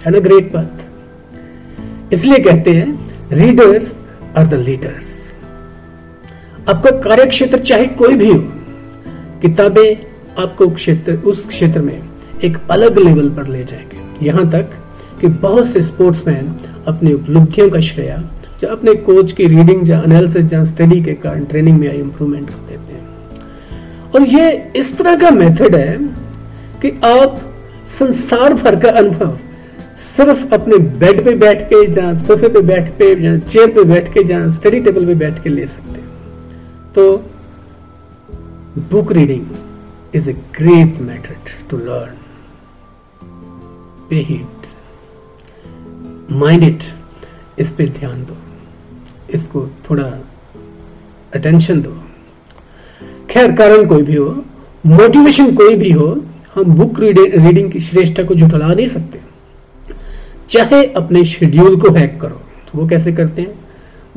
है 0.05 0.11
ना 0.11 0.19
ग्रेट 0.19 0.51
बात 0.53 2.13
इसलिए 2.13 2.39
कहते 2.39 2.71
हैं 2.71 3.29
रीडर्स 3.31 3.99
आर 4.37 4.45
द 4.47 4.53
लीडर्स 4.59 5.31
आपका 6.69 6.91
कार्य 6.99 7.25
क्षेत्र 7.25 7.59
चाहे 7.59 7.85
कोई 7.85 8.15
भी 8.15 8.31
हो, 8.31 8.39
किताबें 9.41 9.97
आपको 10.39 10.67
क्षेत्र, 10.69 11.15
उस 11.15 11.45
क्षेत्र 11.47 11.79
में 11.79 12.01
एक 12.43 12.57
अलग 12.71 12.97
लेवल 12.97 13.29
पर 13.29 13.47
ले 13.47 13.63
जाएँगे। 13.63 14.25
यहाँ 14.25 14.49
तक 14.51 14.69
कि 15.21 15.27
बहुत 15.27 15.67
से 15.67 15.81
स्पोर्ट्समैन 15.83 16.53
अपनी 16.87 17.13
उपलब्धियों 17.13 17.69
का 17.69 17.79
श्रेय 17.79 18.15
जो 18.61 18.67
अपने 18.67 18.93
कोच 18.95 19.31
की 19.31 19.47
रीडिंग 19.47 19.89
या 19.89 20.01
एनालिसिस 20.05 20.53
या 20.53 20.63
स्टडी 20.65 21.01
के 21.01 21.13
कारण 21.13 21.45
ट्रेनिंग 21.45 21.79
में 21.79 21.87
आई 21.89 21.97
इंप्रूवमेंट 21.97 22.49
कर 22.49 22.69
देते 22.69 22.93
हैं। 22.93 24.11
और 24.11 24.27
ये 24.27 24.71
इस 24.75 24.97
तरह 24.97 25.15
का 25.15 25.29
मेथड 25.29 25.75
है 25.75 25.97
कि 26.81 26.89
आप 27.05 27.39
संसार 27.87 28.53
भर 28.53 28.75
का 28.75 28.89
अनुभव 28.89 29.37
सिर्फ़ 30.01 30.53
अपने 30.53 30.77
बेड 30.77 31.25
पे 31.25 31.35
बैठ 31.35 31.61
के 31.61 31.87
जहाँ 31.87 32.15
सोफे 32.15 32.49
पे 32.49 32.61
बैठ 32.61 32.89
पे 32.89 33.23
या 33.25 33.37
चेयर 33.37 33.67
पे 33.67 33.83
बैठ 33.83 34.13
के 34.13 34.23
जहाँ 34.23 34.51
स्टडी 34.51 34.79
टेबल 34.79 35.05
पे 35.05 35.15
बैठ 35.15 35.43
के 35.43 35.49
ले 35.49 35.67
सकते 35.67 35.99
हैं। 35.99 36.09
तो 36.95 37.17
book 38.77 39.11
reading 39.11 39.45
is 40.15 40.29
a 40.29 40.33
great 40.33 40.95
method 40.95 41.69
to 41.69 41.77
learn 41.77 42.17
Pay 44.11 44.23
it. 44.23 44.63
Mind 46.41 46.69
it. 46.69 46.83
इस 47.59 47.71
पे 47.71 47.85
ध्यान 47.87 48.23
दो। 48.23 48.37
इसको 49.33 49.67
थोड़ा 49.89 50.03
अटेंशन 51.35 51.81
दो। 51.81 51.97
खैर, 53.29 53.51
कारण 53.51 53.85
कोई 53.85 54.01
भी 54.01 54.15
हो 54.15 54.45
मोटिवेशन 54.85 55.55
कोई 55.55 55.75
भी 55.75 55.91
हो, 55.91 56.25
हम 56.55 56.63
बुक 56.63 56.99
रीडिंग 56.99 57.71
की 57.71 57.79
श्रेष्ठता 57.79 58.23
को 58.23 58.35
जुटला 58.35 58.67
नहीं 58.67 58.87
सकते। 58.87 59.30
चाहे 60.51 60.85
अपने 60.85 61.25
शेड्यूल 61.25 61.75
को 61.75 61.93
हैक 61.93 62.21
करो। 62.21 62.35
तो 62.35 62.81
वो 62.81 62.87
कैसे 62.87 63.11
करते 63.11 63.41
हैं? 63.41 63.65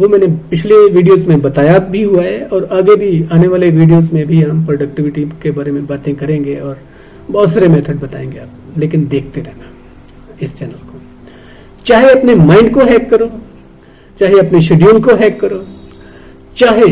वो 0.01 0.09
मैंने 0.09 0.27
पिछले 0.27 0.91
वीडियोस 0.91 1.25
में 1.27 1.43
बताया 1.43 1.79
भी 1.79 2.03
हुआ 2.03 2.23
है 2.23 2.47
और 2.47 2.69
आगे 2.73 2.97
भी 2.97 3.27
आने 3.33 3.49
वाले 3.49 3.71
वीडियोस 3.71 4.13
में 4.13 4.27
भी 4.27 4.43
हम 4.43 4.67
प्रोडक्टिविटी 4.67 5.25
के 5.25 5.51
बारे 5.51 5.73
में 5.73 5.87
बातें 5.87 6.17
करेंगे 6.17 6.57
और 6.57 6.79
बहुत 7.31 7.51
सारे 7.51 7.69
मेथड 7.69 8.01
बताएँगे 8.01 8.39
आप। 8.39 8.49
लेकिन 8.79 9.09
देखते 9.09 9.41
रहना 9.41 9.71
इस 10.43 10.59
चैनल 10.59 10.73
को। 10.73 11.01
चाहे 11.85 12.11
अपने 12.11 12.35
माइंड 12.35 12.75
को 12.75 12.81
हैक 12.81 13.11
करो, 13.11 13.31
चाहे 14.21 14.39
अपने 14.39 14.61
शेड्यूल 14.61 15.01
को 15.01 15.15
हैक 15.15 15.41
करो, 15.41 15.67
चाहे 16.57 16.89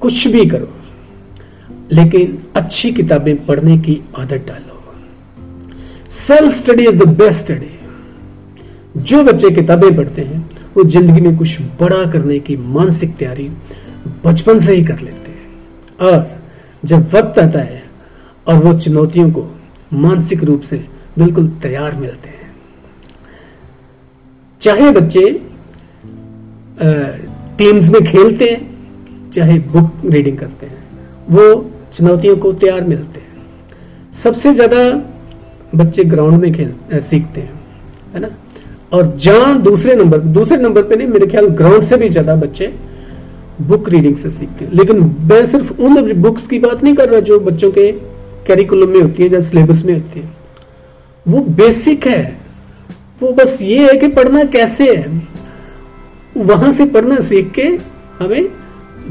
कुछ 0.00 0.28
भी 0.28 0.46
करो, 0.46 0.68
लेकिन 1.92 2.38
अच्छी 2.56 2.90
किताबें 2.90 3.46
पढ़ने 3.46 3.78
की 3.78 4.00
आदत 4.18 4.44
डालो। 4.48 4.94
Self 6.10 6.52
study 6.52 6.86
is 6.86 6.98
the 7.04 7.08
best 7.08 7.44
study 7.44 7.81
जो 8.94 9.22
बच्चे 9.24 9.50
किताबें 9.50 9.94
पढ़ते 9.96 10.22
हैं, 10.22 10.48
वो 10.76 10.84
ज़िंदगी 10.84 11.20
में 11.20 11.36
कुछ 11.36 11.60
बड़ा 11.80 12.04
करने 12.12 12.38
की 12.40 12.56
मानसिक 12.56 13.16
तैयारी 13.16 13.48
बचपन 14.24 14.58
से 14.58 14.74
ही 14.74 14.84
कर 14.84 14.98
लेते 15.00 15.30
हैं। 15.30 15.46
और 16.00 16.40
जब 16.82 17.08
वक्त 17.14 17.38
आता 17.38 17.58
है 17.60 17.82
और 18.46 18.54
वो 18.54 18.72
चुनौतियों 18.78 19.30
को 19.30 19.46
मानसिक 19.94 20.44
रूप 20.44 20.60
से 20.62 20.76
बिल्कुल 21.18 21.48
तैयार 21.62 21.96
मिलते 21.96 22.28
हैं। 22.28 22.50
चाहे 24.60 24.90
बच्चे 24.90 25.28
टीम्स 27.58 27.88
में 27.88 28.02
खेलते 28.04 28.44
हैं, 28.44 29.30
चाहे 29.30 29.58
बुक 29.58 30.04
रीडिंग 30.04 30.38
करते 30.38 30.66
हैं, 30.66 30.82
वो 31.30 31.70
चुनौतियों 31.94 32.36
को 32.36 32.52
तैयार 32.54 32.84
मिलते 32.84 33.20
हैं। 33.20 34.12
सबसे 34.14 34.52
ज़्यादा 34.54 34.78
बच्चे 35.74 36.04
ग्राउंड 36.04 36.40
में 36.40 36.52
खेल 36.52 37.00
सीखते 37.00 37.40
हैं, 37.40 37.60
है 38.14 38.20
ना? 38.20 38.28
और 38.92 39.14
जहाँ 39.16 39.60
दूसरे 39.62 39.94
नंबर 39.94 40.18
दूसरे 40.18 40.56
नंबर 40.58 40.82
पे 40.82 40.96
नहीं, 40.96 41.08
मेरे 41.08 41.26
ख्याल 41.26 41.46
ग्राउंड 41.58 41.82
से 41.82 41.96
भी 41.96 42.08
ज़्यादा 42.08 42.34
बच्चे 42.36 42.72
बुक 43.62 43.88
रीडिंग 43.88 44.16
से 44.16 44.30
सीखते 44.30 44.64
हैं। 44.64 44.72
लेकिन 44.72 45.00
मैं 45.30 45.44
सिर्फ़ 45.46 45.72
उन 45.74 46.12
बुक्स 46.22 46.46
की 46.46 46.58
बात 46.58 46.82
नहीं 46.84 46.94
कर 46.94 47.08
रहा 47.08 47.20
जो 47.20 47.38
बच्चों 47.40 47.70
के 47.72 47.90
कैरिकुलम 48.46 48.88
में 48.88 49.00
होती 49.00 49.22
है 49.22 49.28
या 49.32 49.40
सिलेबस 49.40 49.84
में 49.84 49.94
होती 49.94 50.20
है। 50.20 50.30
वो 51.26 51.40
बेसिक 51.56 52.06
है। 52.06 52.22
वो 53.22 53.32
बस 53.32 53.58
ये 53.62 53.78
है 53.82 53.96
कि 53.96 54.08
पढ़ना 54.10 54.44
कैसे 54.52 54.94
है। 54.94 55.22
वहाँ 56.38 56.70
से 56.72 56.84
पढ़ना 56.86 57.18
सीख 57.20 57.50
के 57.50 57.62
हमें 58.18 58.48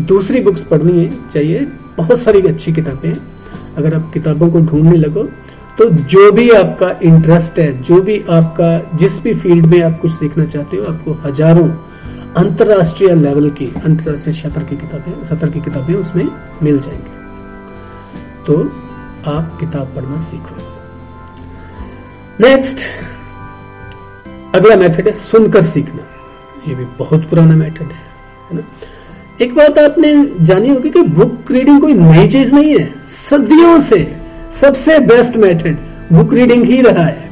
दूसरी 0.08 0.42
बुक्स 0.42 0.64
पढ़नी 0.64 1.00
है, 1.00 1.10
चाहिए। 1.34 1.60
बहुत 1.98 2.20
सारी 2.20 2.42
अच्छी 2.42 2.74
किताबें 2.74 3.14
अगर 3.78 3.94
आप 3.96 4.12
किताबों 4.14 4.50
को 4.52 4.60
ढूँढने 4.62 4.98
लगो 4.98 5.24
तो 5.78 5.90
जो 5.90 6.32
भी 6.32 6.50
आपका 6.50 7.00
इंटरेस्ट 7.04 7.60
है, 7.60 7.82
जो 7.82 8.02
भी 8.02 8.26
आपका, 8.30 8.98
जिस 8.98 9.24
भी 9.24 9.34
फ़ील्ड 9.34 9.66
में 9.66 9.82
आप 9.82 10.00
कुछ 10.02 10.12
सीखना 10.12 10.46
चाहते 10.46 10.78
हो, 10.78 10.84
आपको 10.84 11.14
हज़ारों 11.14 11.70
अंतरराष्ट्रीय 12.38 13.16
लेवल 13.16 13.50
की, 13.50 13.66
अंतरराष्ट्रीय 13.66 14.36
सत्र 14.36 14.64
की 14.64 14.76
किताबें, 14.76 15.24
सत्र 15.24 15.50
की 15.50 15.62
किताबें 15.62 15.94
उसमें 15.96 16.28
मिल 16.64 16.80
जाएँगी। 16.80 17.10
तो 18.46 18.64
आप 19.32 19.58
किताब 19.60 19.88
पढ़ना 19.96 20.22
सीखो 20.22 20.56
नेक्स्ट 22.40 22.78
अगला 24.56 24.76
मेथड 24.76 25.08
है 25.08 25.14
सुनकर 25.14 25.62
सीखना। 25.62 26.02
ये 26.68 26.76
भी 26.76 26.86
बहुत 26.86 27.30
पुराना 27.30 27.56
मेथड 27.56 27.82
है 27.82 28.12
है 28.52 28.58
ना? 28.58 28.62
एक 29.42 29.56
बात 29.56 29.78
आपने 29.78 30.32
जानी 30.46 30.70
होगी 30.70 30.90
कि 30.90 31.02
बुक 31.02 31.52
रीडिंग 31.52 31.82
कोई 31.82 31.94
नई 31.94 32.28
चीज़ 32.28 32.56
नहीं 32.56 32.80
है, 32.80 32.94
सदियों 33.08 33.80
से। 33.82 34.21
सबसे 34.54 35.00
बेस्ट 35.00 35.36
मेथड 35.36 35.78
बुक 36.14 36.34
रीडिंग 36.34 36.64
ही 36.64 36.82
रहा 36.82 37.06
है। 37.06 37.30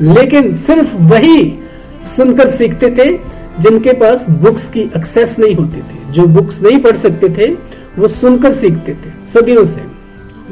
लेकिन 0.00 0.54
सिर्फ़ 0.54 0.96
वही 0.96 1.58
सुनकर 2.04 2.48
सीखते 2.48 2.90
थे 2.90 3.18
जिनके 3.58 3.92
पास 3.92 4.30
बुक्स 4.30 4.68
की 4.68 4.80
एक्सेस 4.80 5.38
नहीं 5.38 5.54
होती 5.54 5.76
थी। 5.76 6.12
जो 6.12 6.26
बुक्स 6.26 6.62
नहीं 6.62 6.78
पढ़ 6.78 6.96
सकते 6.96 7.28
थे, 7.28 7.52
वो 7.98 8.08
सुनकर 8.08 8.52
सीखते 8.52 8.92
थे, 8.92 9.26
सदियों 9.26 9.64
से। 9.64 9.82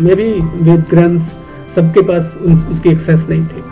मे 0.00 0.14
भी 0.14 0.32
वेद 0.32 0.84
ग्रंथ 0.90 1.20
सबके 1.74 2.02
पास 2.02 2.34
उसकी 2.70 2.88
एक्सेस 2.88 3.26
नहीं 3.30 3.46
थी। 3.46 3.62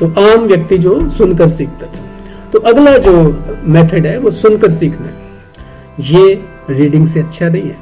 तो 0.00 0.06
आम 0.08 0.40
व्यक्ति 0.40 0.78
जो 0.78 1.10
सुनकर 1.10 1.48
सीखता 1.48 1.86
था। 1.86 2.00
तो 2.52 2.58
अगला 2.58 2.98
जो 2.98 3.44
मेथड 3.64 4.06
है, 4.06 4.18
वो 4.18 4.30
सुनकर 4.30 4.70
सीखना। 4.70 5.06
है 5.06 5.24
ये 6.00 6.44
रीडिंग 6.70 7.06
से 7.06 7.20
अच्छा 7.20 7.48
नहीं 7.48 7.62
है, 7.62 7.76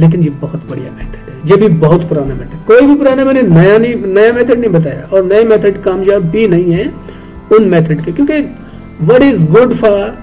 लेकिन 0.00 0.20
ये 0.20 0.30
बहुत 0.30 0.70
बढ़िया 0.70 0.90
मेथड 0.92 1.25
ये 1.46 1.56
भी 1.56 1.68
बहुत 1.78 2.08
पुराना 2.08 2.34
मेथड 2.34 2.64
कोई 2.66 2.86
भी 2.86 2.94
पुराना 2.94 3.24
मैंने 3.24 3.42
नया 3.42 3.76
नहीं, 3.78 3.94
नया 3.96 4.32
मेथड 4.32 4.58
नहीं 4.58 4.70
बताया। 4.70 5.02
और 5.06 5.24
नए 5.24 5.44
मेथड 5.44 5.82
कामयाब 5.82 6.22
भी 6.30 6.46
नहीं 6.48 6.72
है 6.72 6.86
उन 7.52 7.68
मेथड 7.70 8.04
के। 8.04 8.12
क्योंकि 8.12 8.40
what 9.04 9.22
is 9.22 9.44
good 9.48 9.74
for 9.74 10.16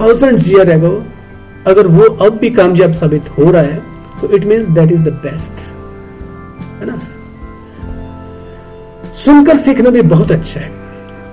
thousand 0.00 0.38
year 0.48 0.70
ago 0.70 0.90
अगर 1.66 1.86
वो 1.88 2.04
अब 2.26 2.38
भी 2.38 2.50
कामयाब 2.52 2.92
साबित 2.94 3.28
हो 3.38 3.50
रहा 3.50 3.62
है 3.62 3.82
तो 4.20 4.30
it 4.36 4.44
means 4.44 4.68
that 4.70 4.92
is 4.92 5.04
the 5.04 5.12
best 5.24 5.60
है 6.80 6.86
ना? 6.86 6.98
सुनकर 9.14 9.56
सीखना 9.58 9.90
भी 9.90 10.02
बहुत 10.04 10.32
अच्छा 10.32 10.60
है। 10.60 10.70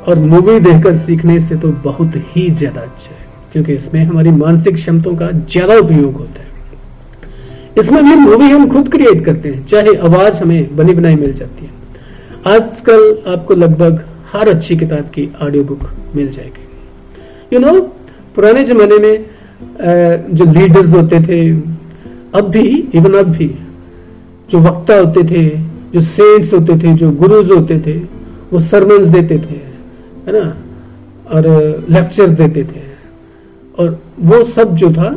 और 0.08 0.20
मूवी 0.22 0.60
देखकर 0.60 0.96
सीखने 0.98 1.40
से 1.40 1.56
तो 1.56 1.68
बहुत 1.84 2.16
ही 2.28 2.50
ज़्यादा 2.52 2.82
अच्छा 2.82 3.12
है। 3.12 3.22
क्योंकि 3.54 3.74
इसमें 3.74 4.04
हमारी 4.04 4.32
मानसिक 4.32 4.76
क्षमताओं 4.76 5.16
का 5.16 5.30
ज़्यादा 5.32 5.76
उपयोग 5.78 6.16
होता 6.16 6.42
है। 6.42 6.52
इसमें 7.80 8.04
भी 8.04 8.16
मूवी 8.16 8.50
हम 8.50 8.68
खुद 8.70 8.90
क्रिएट 8.92 9.24
करते 9.26 9.50
हैं, 9.50 9.66
चाहे 9.66 9.96
आवाज़ 9.98 10.42
हमें 10.44 10.76
बनी 10.76 10.94
बनाई 10.94 11.16
मिल 11.16 11.34
जाती 11.34 11.66
है। 11.66 11.72
आजकल 12.48 13.24
आपको 13.28 13.54
लगभग 13.56 14.04
हर 14.34 14.50
अच्छी 14.50 14.76
किताब 14.78 15.10
की 15.16 15.30
ऑडियो 15.42 15.64
बुक 15.64 15.90
मिल 16.16 16.30
जाएगी। 16.30 16.66
यू 17.54 17.60
नो 17.60 17.80
पुराने 18.36 18.64
जमाने 18.64 18.98
में 18.98 19.26
जो 20.30 20.46
लीडर्स 20.52 20.94
होते 20.94 21.20
थे, 21.20 21.50
अब 22.36 22.50
भी 22.50 22.68
इवन 22.96 23.14
अब 23.14 23.28
भी, 23.28 23.48
जो 24.50 24.60
वक्ता 24.60 24.96
होते 24.96 25.24
थे, 25.24 25.46
जो 25.94 26.02
सेंट्स 26.02 26.54
होते 26.54 26.78
थे, 26.78 26.94
जो 26.94 27.12
गुरुज 27.14 27.52
होते 27.52 27.80
थे, 27.80 27.98
वो 28.54 28.60
सरमन्स 28.62 29.08
देते 29.08 29.38
थे, 29.40 29.60
है 30.26 30.34
ना? 30.34 30.46
और 31.32 31.48
लेक्चर्स 31.90 32.32
देते 32.32 32.64
थे। 32.64 32.82
और 33.80 34.00
वो 34.20 34.44
सब 34.46 34.76
जो 34.76 34.92
था 34.92 35.10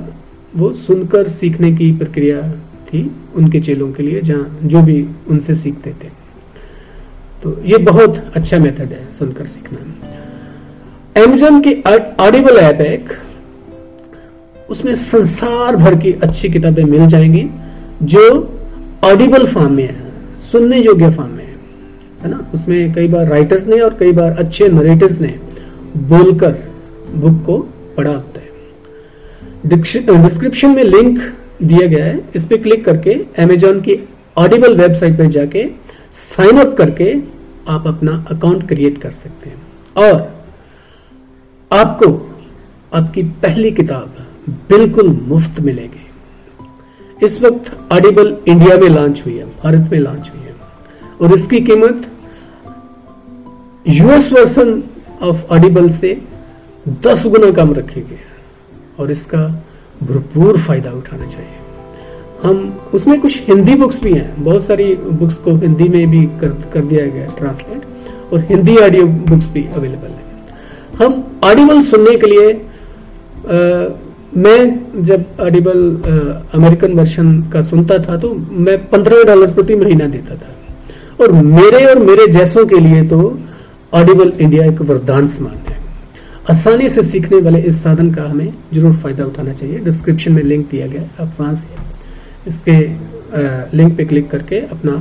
वो 0.56 0.72
सुनकर 0.72 1.28
सीखने 1.28 1.72
की 1.72 1.92
प्रक्रिया 1.92 2.52
थी 2.86 3.10
उनके 3.34 3.60
चेलों 3.60 3.92
के 3.92 4.02
लिए, 4.02 4.20
जहाँ 4.20 4.58
जो 4.62 4.82
भी 4.82 5.08
उनसे 5.28 5.54
सीखते 5.54 5.90
थे। 5.90 6.08
तो 7.42 7.62
ये 7.64 7.78
बहुत 7.78 8.32
अच्छा 8.34 8.58
मेथड 8.58 8.92
है 8.92 9.12
सुनकर 9.12 9.46
सीखना। 9.46 9.78
एमेजोन 11.20 11.60
की 11.60 11.82
ऑडिबल 12.22 12.56
ऐप 12.56 12.80
है 12.80 12.94
एक। 12.94 13.08
उसमें 14.70 14.94
संसार 14.94 15.76
भर 15.76 15.94
की 15.94 16.12
अच्छी 16.12 16.48
किताबें 16.48 16.84
मिल 16.84 17.06
जाएँगी, 17.06 17.50
जो 18.02 18.54
ऑडिबल 19.04 19.46
फॉर्म 19.46 19.72
में 19.72 19.88
है, 19.88 20.12
सुनने 20.52 20.78
योग्य 20.78 21.10
फॉर्म 21.10 21.30
में 21.30 21.46
है। 21.46 21.56
ना? 22.30 22.50
उसमें 22.54 22.94
कई 22.94 23.08
बार 23.08 23.26
राइटर्स 23.26 23.68
ने 23.68 23.80
और 23.80 23.96
कई 24.00 24.12
बार 24.12 24.30
अच्छे 24.30 24.68
नरेटर्स 24.68 25.20
ने 25.20 25.38
बोलकर 25.96 26.56
बुक 27.14 27.42
को 27.46 27.58
पढ़ा 27.96 28.10
होता 28.10 28.40
है। 28.40 28.45
डिस्क्रिप्शन 29.66 30.70
में 30.70 30.82
लिंक 30.84 31.18
दिया 31.62 31.86
गया 31.86 32.04
है। 32.04 32.28
इस 32.36 32.44
पर 32.44 32.62
क्लिक 32.62 32.84
करके 32.84 33.12
अमेजोन 33.42 33.80
की 33.80 33.98
ऑडिबल 34.38 34.76
वेबसाइट 34.76 35.18
पर 35.18 35.26
जाके 35.26 35.64
साइन 36.12 36.58
अप 36.58 36.76
करके 36.76 37.12
आप 37.68 37.86
अपना 37.86 38.24
अकाउंट 38.30 38.66
क्रिएट 38.68 38.98
कर 38.98 39.10
सकते 39.10 39.50
हैं। 39.50 39.62
और 39.96 40.44
आपको 41.70 42.08
आपकी 42.94 43.22
पहली 43.22 43.70
किताब 43.70 44.26
बिल्कुल 44.68 45.08
मुफ़्त 45.22 45.60
मिलेगी। 45.60 47.26
इस 47.26 47.40
वक्त 47.42 47.92
ऑडिबल 47.92 48.36
इंडिया 48.48 48.76
में 48.76 48.88
लॉन्च 48.88 49.22
हुई 49.26 49.34
है, 49.34 49.44
भारत 49.44 49.90
में 49.92 49.98
लॉन्च 49.98 50.30
हुई 50.34 50.44
है। 50.44 50.54
और 51.20 51.34
इसकी 51.34 51.60
कीमत 51.60 52.06
यूएस 53.88 54.32
वर्सन 54.32 54.82
ऑफ़ 55.22 55.44
ऑडिबल 55.46 55.90
से 55.90 56.20
दस 56.88 57.26
गुना 57.26 57.50
कम 57.50 57.74
रखी 57.74 58.00
गई 58.00 58.14
है। 58.14 58.35
और 59.00 59.10
इसका 59.10 59.42
भरपूर 60.02 60.58
फ़ायदा 60.60 60.90
उठाना 60.92 61.26
चाहिए। 61.26 61.54
हम 62.42 62.56
उसमें 62.94 63.20
कुछ 63.20 63.48
हिंदी 63.48 63.74
बुक्स 63.74 64.02
भी 64.02 64.12
हैं। 64.12 64.44
बहुत 64.44 64.62
सारी 64.64 64.94
बुक्स 64.94 65.36
को 65.38 65.54
हिंदी 65.56 65.88
में 65.88 66.10
भी 66.10 66.22
कर, 66.40 66.48
कर 66.72 66.80
दिया 66.82 67.06
गया 67.06 67.26
ट्रांसलेट 67.38 68.32
और 68.32 68.40
हिंदी 68.50 68.76
ऑडियो 68.78 69.06
बुक्स 69.06 69.48
भी 69.50 69.64
अवेलेबल 69.66 70.08
है। 70.08 70.24
हम 70.98 71.22
ऑडिबल 71.44 71.80
सुनने 71.82 72.16
के 72.16 72.26
लिए 72.26 72.50
आ, 72.50 73.58
मैं 74.36 75.02
जब 75.04 75.24
ऑडिबल 75.40 75.78
अमेरिकन 76.54 76.92
वर्शन 76.92 77.40
का 77.52 77.62
सुनता 77.62 77.98
था 77.98 78.16
तो 78.16 78.32
मैं 78.64 78.76
पंद्रह 78.88 79.22
डॉलर 79.24 79.52
प्रति 79.54 79.74
महीना 79.74 80.06
देता 80.06 80.34
था। 80.36 80.54
और 81.20 81.32
मेरे 81.32 81.84
और 81.84 81.98
मेरे 81.98 82.26
जैसों 82.32 82.64
के 82.66 82.78
लिए 82.78 83.02
तो 83.08 83.18
ऑडिबल 83.94 84.32
इंडिया 84.40 84.64
एक 84.64 84.80
वरदान 84.82 85.28
समान 85.28 85.56
आसानी 86.50 86.88
से 86.88 87.02
सीखने 87.02 87.40
वाले 87.40 87.60
इस 87.68 87.82
साधन 87.82 88.10
का 88.14 88.22
हमें 88.22 88.52
ज़रूर 88.74 88.92
फ़ायदा 88.96 89.24
उठाना 89.24 89.52
चाहिए। 89.52 89.78
डिस्क्रिप्शन 89.80 90.32
में 90.32 90.42
लिंक 90.42 90.68
दिया 90.70 90.86
गया 90.86 91.02
आप 91.22 91.32
वहाँ 91.40 91.54
से 91.54 91.66
इसके 92.46 92.76
लिंक 93.76 93.96
पे 93.96 94.04
क्लिक 94.04 94.30
करके 94.30 94.60
अपना 94.68 94.92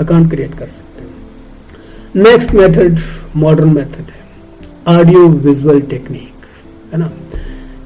अकाउंट 0.00 0.30
क्रिएट 0.30 0.54
कर 0.54 0.66
सकते 0.68 1.02
हैं। 1.02 2.24
नेक्स्ट 2.24 2.54
मेथड, 2.54 2.98
मॉडर्न 3.36 3.72
मेथड 3.74 4.10
है। 4.10 4.98
ऑडियो 4.98 5.26
विजुअल 5.28 5.80
टेक्निक, 5.90 6.46
है 6.92 6.98
ना? 6.98 7.10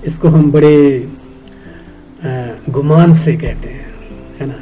इसको 0.07 0.29
हम 0.29 0.51
बड़े 0.53 1.09
गुमान 2.71 3.13
से 3.15 3.33
कहते 3.37 3.69
हैं, 3.69 3.95
है 4.41 4.47
ना? 4.47 4.55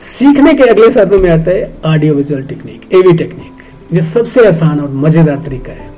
सीखने 0.00 0.52
के 0.54 0.64
अगले 0.64 0.90
साधनों 0.90 1.18
में 1.18 1.30
आता 1.30 1.50
है 1.50 1.72
audio 1.86 2.14
visual 2.14 2.42
technique 2.44 2.92
A V 2.94 3.12
technique. 3.18 3.94
ये 3.94 4.02
सबसे 4.04 4.46
आसान 4.48 4.80
और 4.80 4.90
मज़ेदार 4.96 5.42
तरीका 5.44 5.72
है। 5.72 5.96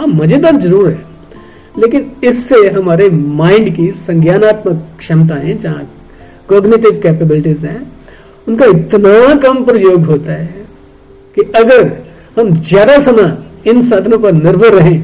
हाँ 0.00 0.06
मज़ेदार 0.08 0.56
ज़रूर 0.56 0.88
है। 0.88 0.98
लेकिन 1.78 2.10
इससे 2.24 2.56
हमारे 2.70 3.08
माइंड 3.10 3.74
की 3.76 3.90
संज्ञानात्मक 3.94 4.76
क्षमताएँ, 4.98 5.54
जहाँ 5.54 5.82
कोग्निटिव 6.48 7.00
कैपेबिलिटीज 7.02 7.64
हैं, 7.64 7.80
उनका 8.48 8.66
इतना 8.66 9.34
कम 9.42 9.64
प्रयोग 9.64 10.04
होता 10.04 10.32
है 10.32 10.64
कि 11.36 11.42
अगर 11.56 11.82
हम 12.38 12.54
ज़्यादा 12.54 12.98
समय 13.00 13.70
इन 13.70 13.82
साधनों 13.82 14.18
पर 14.18 14.32
निर्भर 14.34 14.74
रहें 14.74 15.00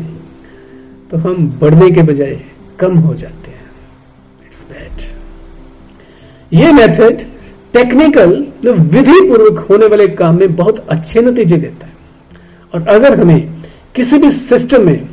तो 1.10 1.16
हम 1.18 1.46
बढ़ने 1.60 1.90
के 1.90 2.02
बजाय 2.04 2.40
कम 2.80 2.96
हो 2.98 3.14
जाते 3.14 3.50
हैं। 3.50 3.70
इट्स 4.46 4.66
बैड 4.70 5.04
ये 6.52 6.72
मेथड 6.72 7.20
टेक्निकल 7.72 8.34
विधि 8.64 9.20
पूर्वक 9.28 9.66
होने 9.68 9.86
वाले 9.86 10.08
काम 10.16 10.38
में 10.38 10.56
बहुत 10.56 10.86
अच्छे 10.88 11.20
नतीजे 11.22 11.56
देता 11.58 11.86
है। 11.86 11.94
और 12.72 12.88
अगर 12.88 13.20
हमें 13.20 13.55
किसी 13.96 14.18
भी 14.18 14.30
सिस्टम 14.30 14.86
में 14.86 15.08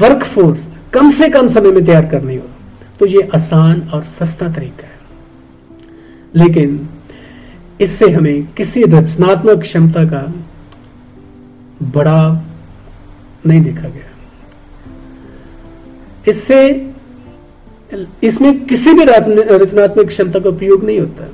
वर्कफोर्स 0.00 0.70
कम 0.94 1.10
से 1.10 1.28
कम 1.28 1.48
समय 1.48 1.70
में 1.72 1.84
तैयार 1.84 2.06
करनी 2.06 2.36
हो 2.36 2.48
तो 3.00 3.06
ये 3.06 3.28
आसान 3.34 3.80
और 3.94 4.02
सस्ता 4.04 4.48
तरीका 4.52 4.86
है। 4.86 4.96
लेकिन 6.36 6.88
इससे 7.80 8.10
हमें 8.10 8.46
किसी 8.54 8.82
रचनात्मक 8.84 9.60
क्षमता 9.60 10.04
का 10.04 10.22
बढ़ाव 11.94 12.40
नहीं 13.46 13.60
देखा 13.62 13.88
गया। 13.88 14.08
इससे 16.28 16.58
इसमें 18.22 18.64
किसी 18.66 18.92
भी 18.92 19.04
रचनात्मक 19.04 20.06
क्षमता 20.06 20.38
का 20.38 20.48
उपयोग 20.48 20.84
नहीं 20.84 20.98
होता 21.00 21.28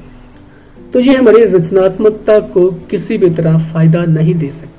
तो 0.92 1.00
ये 1.00 1.16
हमारी 1.16 1.44
रचनात्मकता 1.46 2.38
को 2.52 2.70
किसी 2.90 3.18
भी 3.18 3.30
तरह 3.30 3.58
फ़ायदा 3.72 4.04
नहीं 4.06 4.34
दे 4.34 4.50
सकते। 4.52 4.73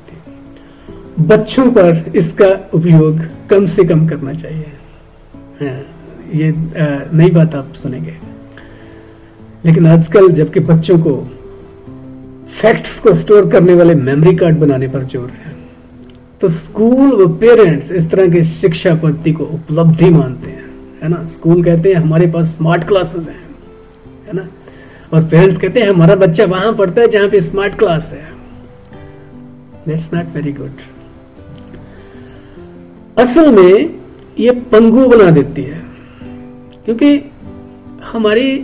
बच्चों 1.19 1.65
पर 1.71 2.11
इसका 2.15 2.47
उपयोग 2.73 3.19
कम 3.49 3.65
से 3.65 3.83
कम 3.83 4.07
करना 4.07 4.33
चाहिए। 4.33 4.71
हाँ, 5.61 5.79
ये 6.33 6.53
नई 7.13 7.29
बात 7.31 7.55
आप 7.55 7.73
सुनेंगे। 7.73 8.13
लेकिन 9.65 9.87
आजकल 9.87 10.29
जबकि 10.31 10.59
बच्चों 10.61 10.97
को 10.99 11.15
फैक्ट्स 12.61 12.99
को 12.99 13.13
स्टोर 13.13 13.49
करने 13.51 13.73
वाले 13.73 13.95
मेमोरी 13.95 14.35
कार्ड 14.35 14.57
बनाने 14.57 14.87
पर 14.87 15.03
ज़ोर 15.03 15.29
है 15.29 15.53
तो 16.41 16.49
स्कूल 16.49 17.11
व 17.13 17.27
पेरेंट्स 17.37 17.91
इस 17.91 18.09
तरह 18.11 18.27
की 18.29 18.43
शिक्षा 18.43 18.93
पद्धति 18.95 19.31
को 19.31 19.43
उपलब्धि 19.45 20.09
मानते 20.09 20.51
हैं 20.51 20.63
है 21.03 21.09
ना? 21.09 21.25
स्कूल 21.25 21.63
कहते 21.63 21.89
हैं 21.89 22.01
हमारे 22.01 22.27
पास 22.27 22.55
स्मार्ट 22.57 22.83
क्लासेस 22.83 23.27
हैं। 23.27 23.43
है 24.27 24.33
ना? 24.33 24.47
और 25.13 25.23
पेरेंट्स 25.23 25.57
कहते 25.57 25.79
हैं 25.79 25.89
हमारा 25.89 26.15
बच्चा 26.15 26.45
वहाँ 26.45 26.73
पढ़ता 26.73 27.01
है 27.01 27.07
जहाँ 27.07 27.29
पे 27.29 27.39
स्मार्ट 27.41 27.77
क्लास 27.79 28.11
है। 28.13 28.27
दैट्स 29.87 30.13
नॉट 30.13 30.35
वेरी 30.35 30.51
गुड 30.51 30.77
असल 33.17 33.51
में 33.51 33.93
ये 34.39 34.51
पंगु 34.71 35.07
बना 35.09 35.29
देती 35.31 35.63
है। 35.63 35.81
क्योंकि 36.85 37.31
हमारी 38.03 38.57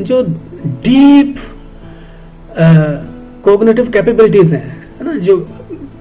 जो 0.00 0.22
डीप 0.84 1.36
कोग्नेटिव 3.44 3.90
कैपेबिलिटीज 3.90 4.54
हैं, 4.54 4.96
है 4.98 5.04
ना, 5.04 5.14
जो 5.14 5.36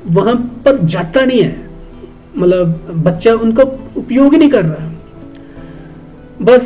वहाँ 0.07 0.35
पर 0.65 0.77
जाता 0.85 1.25
नहीं 1.25 1.41
है 1.43 1.69
मतलब 2.37 2.93
बच्चा 3.05 3.33
उनका 3.35 3.63
उपयोग 3.97 4.33
ही 4.33 4.39
नहीं 4.39 4.49
कर 4.49 4.65
रहा। 4.65 4.91
बस 6.41 6.65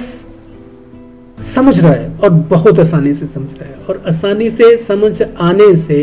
समझ 1.46 1.80
रहा 1.80 1.92
है 1.92 2.18
और 2.18 2.30
बहुत 2.30 2.80
आसानी 2.80 3.14
से 3.14 3.26
समझ 3.28 3.54
रहा 3.54 3.66
है 3.66 3.76
और 3.90 4.04
आसानी 4.08 4.50
से 4.50 4.76
समझ 4.78 5.22
आने 5.24 5.76
से 5.76 6.00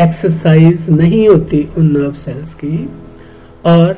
एक्सरसाइज 0.00 0.86
नहीं 0.90 1.28
होती 1.28 1.68
उन 1.78 1.90
नर्व 1.92 2.12
सेल्स 2.14 2.54
की। 2.54 2.88
और 3.66 3.92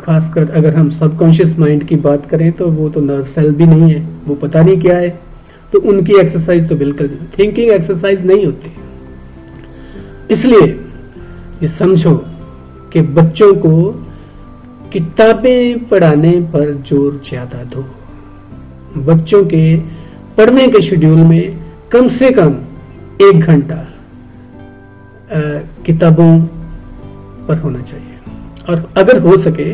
खासकर 0.00 0.50
अगर 0.50 0.74
हम 0.76 0.88
सबकॉन्शियस 0.90 1.58
माइंड 1.58 1.84
की 1.84 1.96
बात 1.98 2.26
करें 2.30 2.50
तो 2.52 2.70
वो 2.70 2.88
तो 2.88 3.00
नर्व 3.00 3.24
सेल 3.26 3.50
भी 3.52 3.66
नहीं 3.66 3.92
है, 3.92 4.00
वो 4.26 4.34
पता 4.34 4.62
नहीं 4.62 4.80
क्या 4.80 4.96
है। 4.96 5.08
तो 5.72 5.80
उनकी 5.82 6.18
एक्सरसाइज 6.20 6.68
तो 6.68 6.76
बिल्कुल 6.76 7.06
नहीं 7.06 7.26
थिंकिंग 7.38 7.70
एक्सरसाइज 7.70 8.26
नहीं 8.26 8.44
होती। 8.46 8.72
इसलिए 10.30 10.66
ये 11.62 11.68
समझो 11.70 12.14
कि 12.92 13.02
बच्चों 13.12 13.54
को 13.56 13.72
किताबें 14.92 15.88
पढ़ाने 15.88 16.32
पर 16.52 16.72
ज़ोर 16.82 17.20
ज़्यादा 17.28 17.62
दो। 17.66 17.84
बच्चों 19.04 19.44
के 19.44 19.76
पढ़ने 20.36 20.68
के 20.68 20.80
शेड्यूल 20.82 21.18
में 21.18 21.60
कम 21.92 22.08
से 22.10 22.30
कम 22.30 22.54
एक 23.22 23.40
घंटा 23.40 23.84
किताबों 25.30 26.30
पर 27.46 27.58
होना 27.58 27.80
चाहिए। 27.82 28.12
और 28.68 28.88
अगर 28.96 29.18
हो 29.20 29.36
सके 29.38 29.72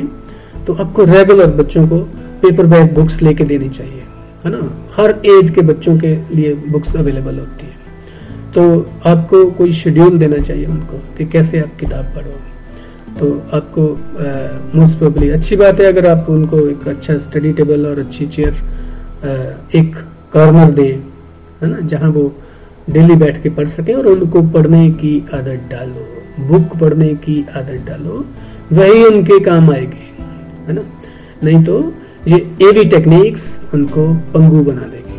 तो 0.67 0.75
आपको 0.75 1.05
रेगुलर 1.07 1.51
बच्चों 1.57 1.87
को 1.89 1.99
पेपर 2.43 2.67
बैग 2.67 2.95
बुक्स 2.95 3.21
लेके 3.23 3.45
देनी 3.45 3.69
चाहिए, 3.69 4.03
है 4.45 4.51
ना? 4.51 4.59
हर 4.97 5.11
एज 5.29 5.51
के 5.51 5.61
बच्चों 5.63 5.97
के 5.99 6.15
लिए 6.35 6.55
बुक्स 6.69 6.97
अवेलेबल 6.97 7.39
होती 7.39 7.67
है। 7.67 7.79
तो 8.55 8.63
आपको 9.07 9.45
कोई 9.53 9.73
शेड्यूल 9.75 10.19
देना 10.19 10.39
चाहिए 10.39 10.67
उनको 10.67 10.99
कि 11.17 11.27
कैसे 11.27 11.61
आप 11.61 11.77
किताब 11.81 12.05
पढ़ो। 12.17 12.39
तो 13.19 13.27
आपको 13.55 13.83
मोस्ट 14.79 14.99
प्रोबली 14.99 15.29
अच्छी 15.31 15.57
बात 15.57 15.81
है 15.81 15.87
अगर 15.87 16.07
आप 16.07 16.27
उनको 16.31 16.59
एक 16.69 16.87
अच्छा 16.89 17.17
स्टडी 17.21 17.53
टेबल 17.53 17.87
और 17.87 17.99
अच्छी 17.99 18.27
चेयर 18.29 18.55
एक 19.75 19.97
कॉर्नर 20.33 20.71
दें, 20.73 20.93
है 21.63 21.71
ना? 21.71 21.79
जहाँ 21.83 22.11
वो 22.11 22.33
डेली 22.93 23.15
बैठ 23.17 23.43
के 23.43 23.51
पढ़ 23.51 23.69
सकें 23.69 23.95
और 23.95 24.07
उनको 24.07 24.43
पढ़ने 24.43 24.91
की 24.91 25.19
आदत 25.35 25.69
डालो 25.71 26.07
बुक 26.47 26.77
पढ़ने 26.77 27.09
की 27.15 27.45
आदत 27.57 27.85
डालो 27.87 28.25
वही 28.73 29.05
उनके 29.05 29.39
काम 29.41 29.71
आएगी 29.71 30.09
है 30.69 30.73
ना? 30.73 30.83
नहीं 31.45 31.65
तो 31.65 31.93
ये 32.29 32.37
एवी 32.63 32.85
टेक्निक्स 32.85 33.61
उनको 33.75 34.07
पंगु 34.15 34.65
बना 34.65 34.83
देगी। 34.83 35.19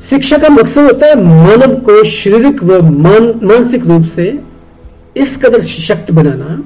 शिक्षा 0.00 0.38
का 0.38 0.48
मकसद 0.48 0.82
होता 0.82 1.06
है 1.06 1.14
मानव 1.24 1.74
को 1.80 2.04
शारीरिक 2.04 2.62
व 2.64 2.82
मान, 2.82 3.40
मानसिक 3.42 3.86
रूप 3.86 4.04
से 4.04 4.38
इस 5.16 5.36
कदर 5.36 5.60
सशक्त 5.60 6.12
बनाना 6.12 6.62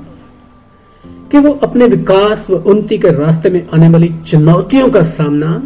कि 1.30 1.38
वो 1.38 1.52
अपने 1.62 1.86
विकास 1.86 2.46
व 2.50 2.54
उन्नति 2.54 2.98
के 2.98 3.10
रास्ते 3.10 3.50
में 3.50 3.66
आने 3.74 3.88
वाली 3.88 4.08
चुनौतियों 4.26 4.88
का 4.90 5.02
सामना 5.02 5.62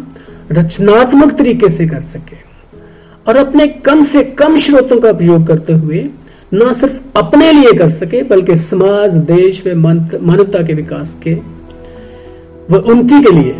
रचनात्मक 0.51 1.33
तरीके 1.37 1.69
से 1.69 1.87
कर 1.87 2.01
सके। 2.01 2.44
और 3.27 3.37
अपने 3.37 3.67
कम 3.67 4.03
से 4.03 4.23
कम 4.23 4.57
स्रोतों 4.57 4.99
का 4.99 5.09
उपयोग 5.09 5.47
करते 5.47 5.73
हुए 5.73 6.09
न 6.53 6.73
सिर्फ़ 6.73 7.17
अपने 7.17 7.51
लिए 7.51 7.73
कर 7.73 7.89
सके, 7.89 8.23
बल्कि 8.23 8.55
समाज, 8.55 9.13
देश 9.13 9.67
व 9.67 9.75
मानवता 9.75 10.63
के 10.63 10.73
विकास 10.73 11.21
के 11.27 11.33
व 12.69 12.75
उन्नति 12.75 13.23
के 13.23 13.31
लिए 13.31 13.51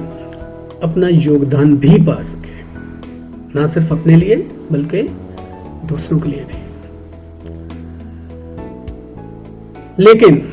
अपना 0.84 1.08
योगदान 1.08 1.78
भी 1.78 1.98
पा 1.98 2.22
सके। 2.22 2.56
ना 3.60 3.68
सिर्फ़ 3.68 3.94
अपने 3.94 4.16
लिए, 4.16 4.36
बल्कि 4.72 5.02
दूसरों 5.88 6.20
के 6.20 6.30
लिए 6.30 6.40
भी। 6.40 6.66
लेकिन 10.04 10.48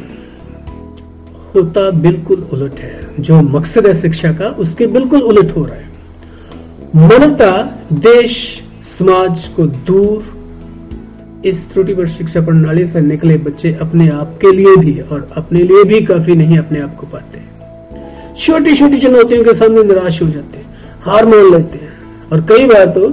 होता 1.54 1.90
बिल्कुल 1.90 2.48
उलट 2.52 2.74
है। 2.74 3.00
जो 3.20 3.40
मकसद 3.40 3.86
है 3.86 3.94
शिक्षा 3.94 4.32
का, 4.32 4.46
उसके 4.46 4.86
बिल्कुल 4.86 5.20
उलट 5.20 5.56
हो 5.56 5.64
रहा 5.64 5.76
है। 5.76 5.92
मानवता 6.96 7.78
देश 7.92 8.61
समाज 8.82 9.46
को 9.56 9.66
दूर 9.88 11.42
इस 11.46 11.72
त्रुटि 11.72 11.94
पर 11.94 12.08
शिक्षा 12.08 12.40
प्रणाली 12.40 12.86
से 12.86 13.00
निकले 13.00 13.36
बच्चे 13.38 13.72
अपने 13.80 14.08
आप 14.10 14.36
के 14.40 14.52
लिए 14.56 14.76
भी 14.76 14.98
और 15.00 15.28
अपने 15.36 15.62
लिए 15.62 15.84
भी 15.84 16.00
काफ़ी 16.06 16.34
नहीं, 16.36 16.58
अपने 16.58 16.80
आप 16.80 16.96
को 16.96 17.06
पाते 17.06 17.40
छोटी 18.36 18.74
छोटी 18.74 18.98
चुनौतियों 18.98 19.44
के 19.44 19.54
सामने 19.54 19.82
निराश 19.84 20.20
हो 20.22 20.26
जाते 20.28 20.58
हैं, 20.58 20.66
हार 21.02 21.26
मान 21.26 21.50
लेते 21.50 21.78
हैं। 21.78 22.28
और 22.32 22.40
कई 22.48 22.66
बार 22.66 22.86
तो 22.88 23.08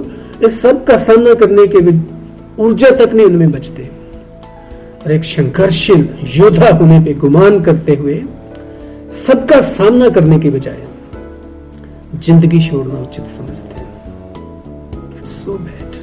इस 0.46 0.60
सब 0.62 0.84
का 0.84 0.96
सामना 0.98 1.34
करने 1.34 1.66
के 1.66 1.80
भी 1.80 1.98
ऊर्जा 2.64 2.90
तक 2.96 3.14
नहीं 3.14 3.26
उनमें 3.26 3.50
बचते। 3.52 3.88
और 5.04 5.12
एक 5.12 5.24
संघर्षशील 5.24 6.08
योद्धा 6.36 6.70
होने 6.70 7.00
पे 7.04 7.14
गुमान 7.20 7.60
करते 7.64 7.94
हुए 7.94 8.22
सबका 9.16 9.60
सामना 9.68 10.08
करने 10.08 10.38
के 10.40 10.50
बजाय 10.50 10.82
ज़िंदगी 12.16 12.60
छोड़ना 12.68 13.00
उचित 13.00 13.26
समझते 13.28 13.79
सो 15.30 15.58
बैड 15.58 15.98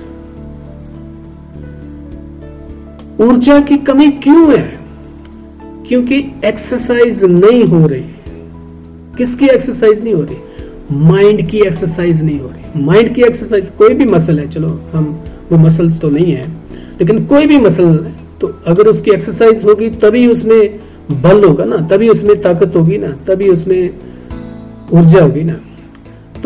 ऊर्जा 3.22 3.60
की 3.60 3.78
कमी 3.78 4.10
क्यों 4.24 4.52
है? 4.52 4.66
क्योंकि 5.88 6.18
एक्सरसाइज 6.46 7.24
नहीं 7.24 7.64
हो 7.66 7.86
रही 7.88 8.04
किसकी 9.18 9.46
एक्सरसाइज 9.46 10.04
नहीं 10.04 10.14
हो 10.14 10.22
रही? 10.22 10.38
माइंड 10.92 11.50
की 11.50 11.60
एक्सरसाइज 11.60 12.24
नहीं 12.24 12.40
हो 12.40 12.48
रही। 12.48 12.84
माइंड 12.84 13.14
की 13.16 13.22
एक्सरसाइज 13.22 13.66
कोई 13.78 13.94
भी 13.94 14.06
मसल 14.06 14.40
है, 14.40 14.48
चलो, 14.50 14.68
हम, 14.94 15.24
वो 15.52 15.58
मसल 15.58 15.92
तो 15.94 16.10
नहीं 16.10 16.32
है, 16.32 16.48
लेकिन 17.00 17.26
कोई 17.26 17.48
भी 17.48 17.58
मसल 17.58 17.86
है 18.06 18.16
तो 18.42 18.48
अगर 18.68 18.88
उसकी 18.88 19.12
एक्सरसाइज 19.12 19.64
होगी, 19.64 19.90
तभी 19.90 20.28
उसमें 20.28 20.80
बल 21.12 21.44
होगा 21.44 21.66
ना, 21.66 21.78
तभी 21.88 22.10
उसमें 22.10 22.42
ताकत 22.42 22.76
होगी 22.76 22.98
ना, 22.98 23.12
तभी 23.28 23.50
उसमें 23.50 23.90
ऊर्जा 24.94 25.24
होगी 25.24 25.44
ना। 25.44 25.60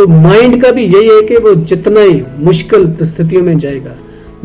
तो 0.01 0.05
माइंड 0.07 0.61
का 0.61 0.69
भी 0.71 0.83
यही 0.83 1.07
है 1.07 1.21
कि 1.21 1.35
वो 1.37 1.53
जितना 1.63 2.01
ही 2.01 2.21
मुश्किल 2.39 2.85
परिस्थितियों 2.89 3.41
में 3.43 3.57
जाएगा, 3.59 3.91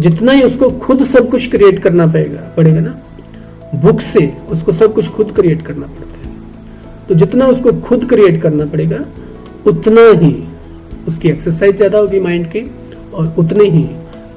जितना 0.01 0.33
ही 0.33 0.43
उसको 0.43 0.69
खुद 0.81 1.05
सब 1.05 1.31
कुछ 1.31 1.49
क्रिएट 1.51 1.83
करना 1.83 2.07
पड़ेगा 2.07 2.41
पड़ेगा 2.57 2.81
ना? 2.81 2.91
बुक 3.75 4.01
से 4.01 4.27
उसको 4.51 4.73
सब 4.73 4.95
कुछ 4.95 5.09
खुद 5.11 5.33
क्रिएट 5.33 5.63
करना 5.67 5.87
पड़ता 5.89 6.29
है। 6.29 6.35
तो 7.09 7.15
जितना 7.15 7.47
उसको 7.47 7.73
खुद 7.81 8.05
क्रिएट 8.09 8.41
करना 8.43 8.67
पड़ेगा, 8.67 9.05
उतना 9.67 10.07
ही 10.21 10.35
उसकी 11.09 11.29
एक्सरसाइज 11.29 11.77
ज़्यादा 11.77 11.99
होगी 11.99 12.21
माइंड 12.21 12.47
की 12.47 12.71
और 13.15 13.35
उतने 13.39 13.69
ही 13.69 13.87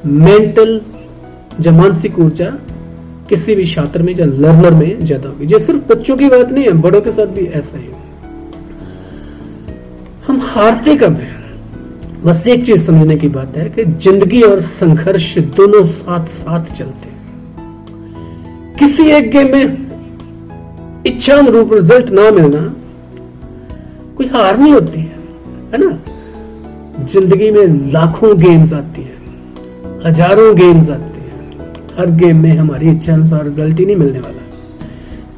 मेंटल 0.05 0.82
या 1.62 1.71
मानसिक 1.73 2.19
ऊर्जा 2.19 2.58
किसी 3.29 3.55
भी 3.55 3.65
छात्र 3.65 4.03
में 4.03 4.15
या 4.15 4.25
लर्नर 4.25 4.73
में 4.73 4.99
ज़्यादा 4.99 5.29
होगी। 5.29 5.53
ये 5.53 5.60
सिर्फ़ 5.60 5.82
बच्चों 5.89 6.17
की 6.17 6.29
बात 6.29 6.51
नहीं 6.51 6.65
है, 6.65 6.82
बड़ों 6.82 7.01
के 7.01 7.12
साथ 7.12 7.36
भी 7.36 7.45
ऐसा 7.45 7.77
ही। 7.77 7.89
हम 10.30 10.39
हारते 10.44 10.94
कब 10.96 11.13
हैं? 11.13 12.24
बस 12.24 12.46
एक 12.48 12.65
चीज़ 12.65 12.82
समझने 12.86 13.15
की 13.18 13.28
बात 13.28 13.56
है 13.58 13.70
कि 13.70 13.84
ज़िंदगी 13.84 14.42
और 14.42 14.60
संघर्ष 14.62 15.38
दोनों 15.56 15.84
साथ 15.86 16.26
साथ 16.26 16.65
चलते 16.74 17.10
हैं। 17.10 18.76
किसी 18.80 19.06
एक 19.12 19.30
गेम 19.32 19.48
में 19.52 21.04
इच्छा 21.08 21.36
अनुरूप 21.36 21.74
रिज़ल्ट 21.74 22.10
ना 22.10 22.30
मिलना 22.32 22.62
कोई 24.18 24.28
हार 24.28 24.58
नहीं 24.60 24.74
होती 24.74 25.00
है 25.00 25.18
है 25.74 25.78
ना? 25.78 25.89
ज़िंदगी 27.04 27.50
में 27.52 27.92
लाखों 27.94 28.38
गेम्स 28.39 28.74
आती 28.74 29.02
हैं, 29.02 30.02
हज़ारों 30.06 30.56
गेम्स 30.56 30.89
आती 30.89 31.22
हैं। 31.22 31.39
हर 32.00 32.12
गेम 32.15 32.44
में 32.44 32.52
हमारी 32.58 32.89
इच्छा 32.89 33.13
अनुसार 33.13 33.44
रिज़ल्ट 33.46 33.80
ही 33.80 33.86
नहीं 33.86 33.96
मिलने 33.96 34.20
वाला। 34.20 34.44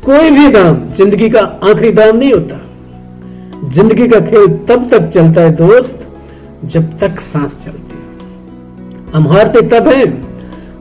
कोई 0.06 0.32
भी 0.32 0.48
दाम 0.50 0.76
ज़िंदगी 0.92 1.30
का 1.30 1.42
आखिरी 1.64 1.92
दाम 1.92 2.18
नहीं 2.18 2.34
होता। 2.34 2.61
ज़िंदगी 3.66 4.08
का 4.08 4.20
खेल 4.20 4.48
तब 4.48 4.90
तक 4.92 5.08
चलता 5.08 5.42
है 5.42 5.56
दोस्त, 5.56 6.08
जब 6.66 7.00
तक 7.00 7.20
सांस 7.20 7.66
चलती 7.66 7.96
है। 7.96 8.02
हम 9.14 9.28
हारते 9.28 9.62
तब 9.62 9.88
हैं, 9.88 10.32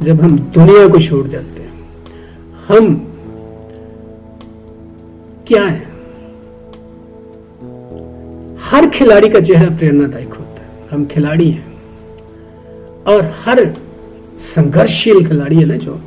जब 0.03 0.21
हम 0.21 0.39
दुनिया 0.39 0.89
को 0.89 0.99
छोड़ 0.99 1.27
जाते 1.27 1.63
हैं। 1.63 1.89
हम 2.69 3.07
क्या 5.47 5.65
है? 5.65 5.91
हर 8.63 8.91
खिलाड़ी 8.91 9.29
का 9.29 9.41
चेहरा 9.41 9.77
प्रेरणादायक 9.77 10.35
होता 10.35 10.63
है। 10.63 10.69
हम 10.93 11.07
खिलाड़ी 11.07 11.51
हैं। 11.51 11.71
और 13.07 13.35
हर 13.45 13.75
संघर्षशील 14.39 15.29
खिलाड़ी 15.29 15.57
है 15.57 15.65
ना 15.65 15.77
जो, 15.77 16.01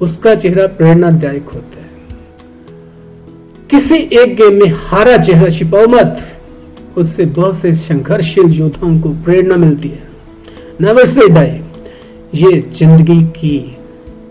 उसका 0.00 0.34
चेहरा 0.34 0.66
प्रेरणादायक 0.66 1.48
होता 1.48 1.80
है। 1.80 1.89
किसी 3.70 3.94
एक 3.94 4.34
गेम 4.36 4.54
में 4.54 4.72
हारा 4.80 5.16
चेहरा 5.16 5.48
छिपाओ 5.48 5.86
मत 5.88 6.18
उससे 6.98 7.24
बहुत 7.26 7.56
से 7.56 7.74
संघर्षशील 7.74 8.52
योद्धाओं 8.52 8.98
को 9.00 9.08
प्रेरणा 9.24 9.56
मिलती 9.56 9.88
है। 9.88 10.08
नेवर 10.80 11.06
से 11.06 11.28
डाई 11.28 11.60
ये 12.34 12.60
ज़िंदगी 12.74 13.20
की 13.36 13.56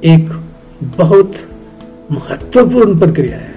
एक 0.05 0.29
बहुत 0.97 1.35
महत्वपूर्ण 2.11 2.99
प्रक्रिया 2.99 3.37
है। 3.37 3.47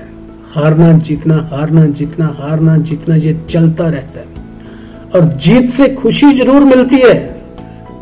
हारना, 0.55 0.93
जीतना 0.99 1.37
हारना 1.53 1.87
जीतना 1.89 2.27
हारना, 2.39 2.77
जीतना, 2.79 3.15
ये 3.17 3.37
चलता 3.51 3.89
रहता 3.89 4.21
है। 4.21 5.11
और 5.15 5.33
जीत 5.37 5.71
से 5.71 5.89
खुशी 5.95 6.33
ज़रूर 6.35 6.65
मिलती 6.65 6.99
है। 6.99 7.15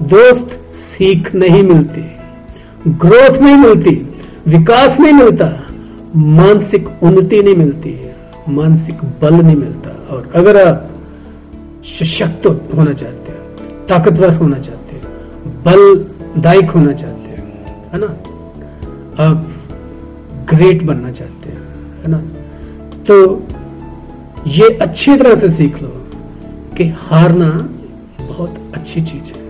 दोस्त 0.04 0.58
सीख 0.74 1.34
नहीं 1.34 1.62
मिलती, 1.62 2.02
ग्रोथ 2.88 3.40
नहीं 3.42 3.56
मिलती, 3.56 3.90
विकास 4.48 5.00
नहीं 5.00 5.12
मिलता। 5.12 5.46
मानसिक 6.16 6.88
उन्नति 7.02 7.42
नहीं 7.42 7.56
मिलती 7.56 7.92
है, 7.92 8.14
मानसिक 8.48 9.04
बल 9.22 9.34
नहीं 9.34 9.56
मिलता। 9.56 9.90
और 10.14 10.32
अगर 10.34 10.68
आप 10.68 10.88
सशक्त 11.84 12.46
होना 12.46 12.92
चाहते 12.92 13.32
हैं, 13.32 13.86
ताकतवर 13.86 14.34
होना 14.34 14.58
चाहते 14.58 14.96
हैं, 14.96 15.02
बलदायक 15.62 16.70
होना 16.70 16.92
चाहते 16.92 17.28
हैं, 17.28 17.90
है 17.92 17.98
ना? 17.98 18.06
आप 19.24 19.48
ग्रेट 20.54 20.82
बनना 20.82 21.10
चाहते 21.10 21.50
हैं, 21.50 21.62
है 22.02 22.10
ना? 22.10 22.18
तो 23.04 23.42
ये 24.46 24.68
अच्छी 24.70 25.16
तरह 25.16 25.36
से 25.36 25.50
सीख 25.50 25.82
लो 25.82 25.88
कि 26.76 26.84
हारना 26.96 27.48
बहुत 28.20 28.54
अच्छी 28.74 29.00
चीज़ 29.00 29.32
है। 29.32 29.40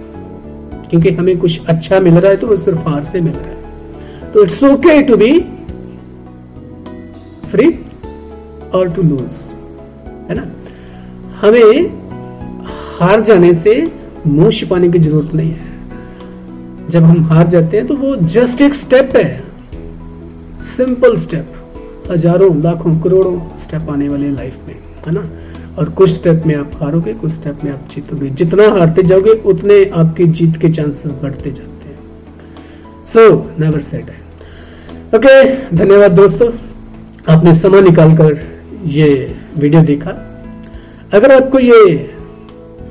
क्योंकि 0.91 1.11
हमें 1.11 1.39
कुछ 1.39 1.67
अच्छा 1.67 2.01
मिल 2.01 2.15
रहा 2.15 2.31
है 2.31 2.37
तो 2.37 2.47
वो 2.47 2.57
सिर्फ़ 2.57 2.89
हार 2.89 3.05
से 3.05 3.21
मिल 3.21 3.33
रहा 3.33 3.45
है। 3.45 4.33
तो 4.33 4.43
it's 4.43 4.65
okay 4.65 5.03
to 5.03 5.17
be 5.17 5.41
free 7.51 7.69
और 8.75 8.93
टू 8.93 9.03
लूज 9.03 9.39
है 10.31 10.35
ना? 10.35 10.47
हमें 11.41 11.99
हार 12.99 13.21
जाने 13.21 13.53
से 13.55 13.73
मुँह 14.27 14.51
छिपाने 14.51 14.89
की 14.91 14.99
ज़रूरत 14.99 15.35
नहीं 15.35 15.51
है। 15.51 16.89
जब 16.89 17.05
हम 17.05 17.25
हार 17.25 17.47
जाते 17.49 17.77
हैं 17.77 17.87
तो 17.87 17.95
वो 17.97 18.15
जस्ट 18.17 18.61
एक 18.61 18.75
स्टेप 18.75 19.17
है। 19.17 19.29
सिंपल 20.67 21.17
स्टेप 21.17 21.53
हज़ारों, 22.11 22.55
लाखों, 22.63 22.99
करोड़ों 23.01 23.57
स्टेप 23.59 23.91
आने 23.91 24.09
वाले 24.09 24.31
लाइफ 24.31 24.59
में, 24.69 24.75
है 25.07 25.13
ना? 25.13 25.29
और 25.79 25.89
कुछ 25.91 26.11
स्टेप 26.11 26.43
में 26.47 26.55
आप 26.55 26.71
हारोगे, 26.75 27.13
कुछ 27.15 27.33
स्टेप 27.33 27.65
में 27.65 27.71
आप 27.73 27.89
जीतोगे। 27.91 28.29
जितना 28.31 28.69
हारते 28.71 29.03
जाओगे, 29.03 29.31
उतने 29.31 29.85
आपकी 29.91 30.25
जीत 30.25 30.57
के 30.57 30.69
चांसेस 30.69 31.13
बढ़ते 31.23 31.51
जाते 31.51 31.89
हैं। 31.89 33.05
सो 33.07 33.31
नेवर 33.61 33.81
सेट 33.83 34.11
है 34.11 34.19
ओके 35.15 35.77
धन्यवाद 35.77 36.13
दोस्तों। 36.13 36.51
आपने 37.25 37.53
समय 37.55 37.81
निकाल 37.81 38.13
कर 38.17 38.39
ये 38.89 39.09
वीडियो 39.59 39.83
देखा। 39.83 40.11
अगर 41.13 41.33
आपको 41.33 41.59
ये 41.59 41.83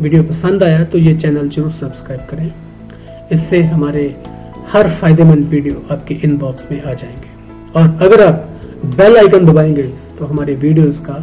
वीडियो 0.01 0.23
पसंद 0.23 0.63
आया 0.63 0.83
तो 0.83 0.97
ये 0.97 1.13
चैनल 1.15 1.47
ज़रूर 1.49 1.71
सब्सक्राइब 1.71 2.27
करें। 2.29 2.51
इससे 3.31 3.61
हमारे 3.63 4.03
हर 4.69 4.89
फ़ायदेमंद 4.89 5.45
वीडियो 5.45 5.85
आपके 5.91 6.13
इनबॉक्स 6.23 6.71
में 6.71 6.81
आ 6.81 6.93
जाएँगे। 6.93 7.29
और 7.73 8.05
अगर 8.05 8.25
आप 8.25 8.45
बेल 8.97 9.17
आइकन 9.17 9.45
दबाएँगे 9.45 9.87
तो 10.19 10.25
हमारे 10.25 10.55
वीडियोस 10.57 10.99
का 10.99 11.13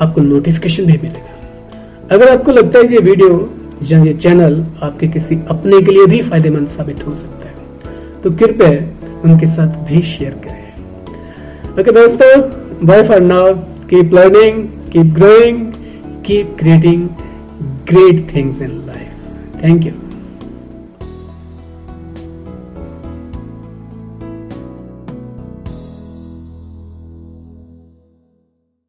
आपको 0.00 0.20
नोटिफिकेशन 0.20 0.86
भी 0.86 0.98
मिलेगा। 0.98 2.14
अगर 2.14 2.28
आपको 2.28 2.52
लगता 2.52 2.78
है 2.78 2.92
ये 2.92 2.98
वीडियो 3.00 3.38
या 3.90 4.02
ये 4.04 4.14
चैनल 4.14 4.64
आपके 4.82 5.08
किसी 5.08 5.36
अपने 5.50 5.80
के 5.80 5.92
लिए 5.92 6.06
भी 6.06 6.22
फ़ायदेमंद 6.22 6.68
साबित 6.68 7.06
हो 7.06 7.14
सकता 7.14 7.48
है 7.48 8.20
तो 8.22 8.30
कृपया 8.32 8.70
उनके 9.24 9.46
साथ 9.48 9.78
भी 9.86 10.02
शेयर 10.04 10.32
करें। 10.44 10.61
ओके 11.80 11.92
दोस्तों 11.92 12.28
bye 12.86 13.02
for 13.08 13.20
now 13.20 13.54
keep 13.90 14.12
learning 14.14 14.62
keep 14.92 15.14
growing 15.14 15.64
keep 16.26 16.56
creating 16.58 17.08
great 17.90 18.26
things 18.34 18.62
in 18.62 18.78
life 18.86 19.62
thank 19.64 19.86
you. 19.86 20.01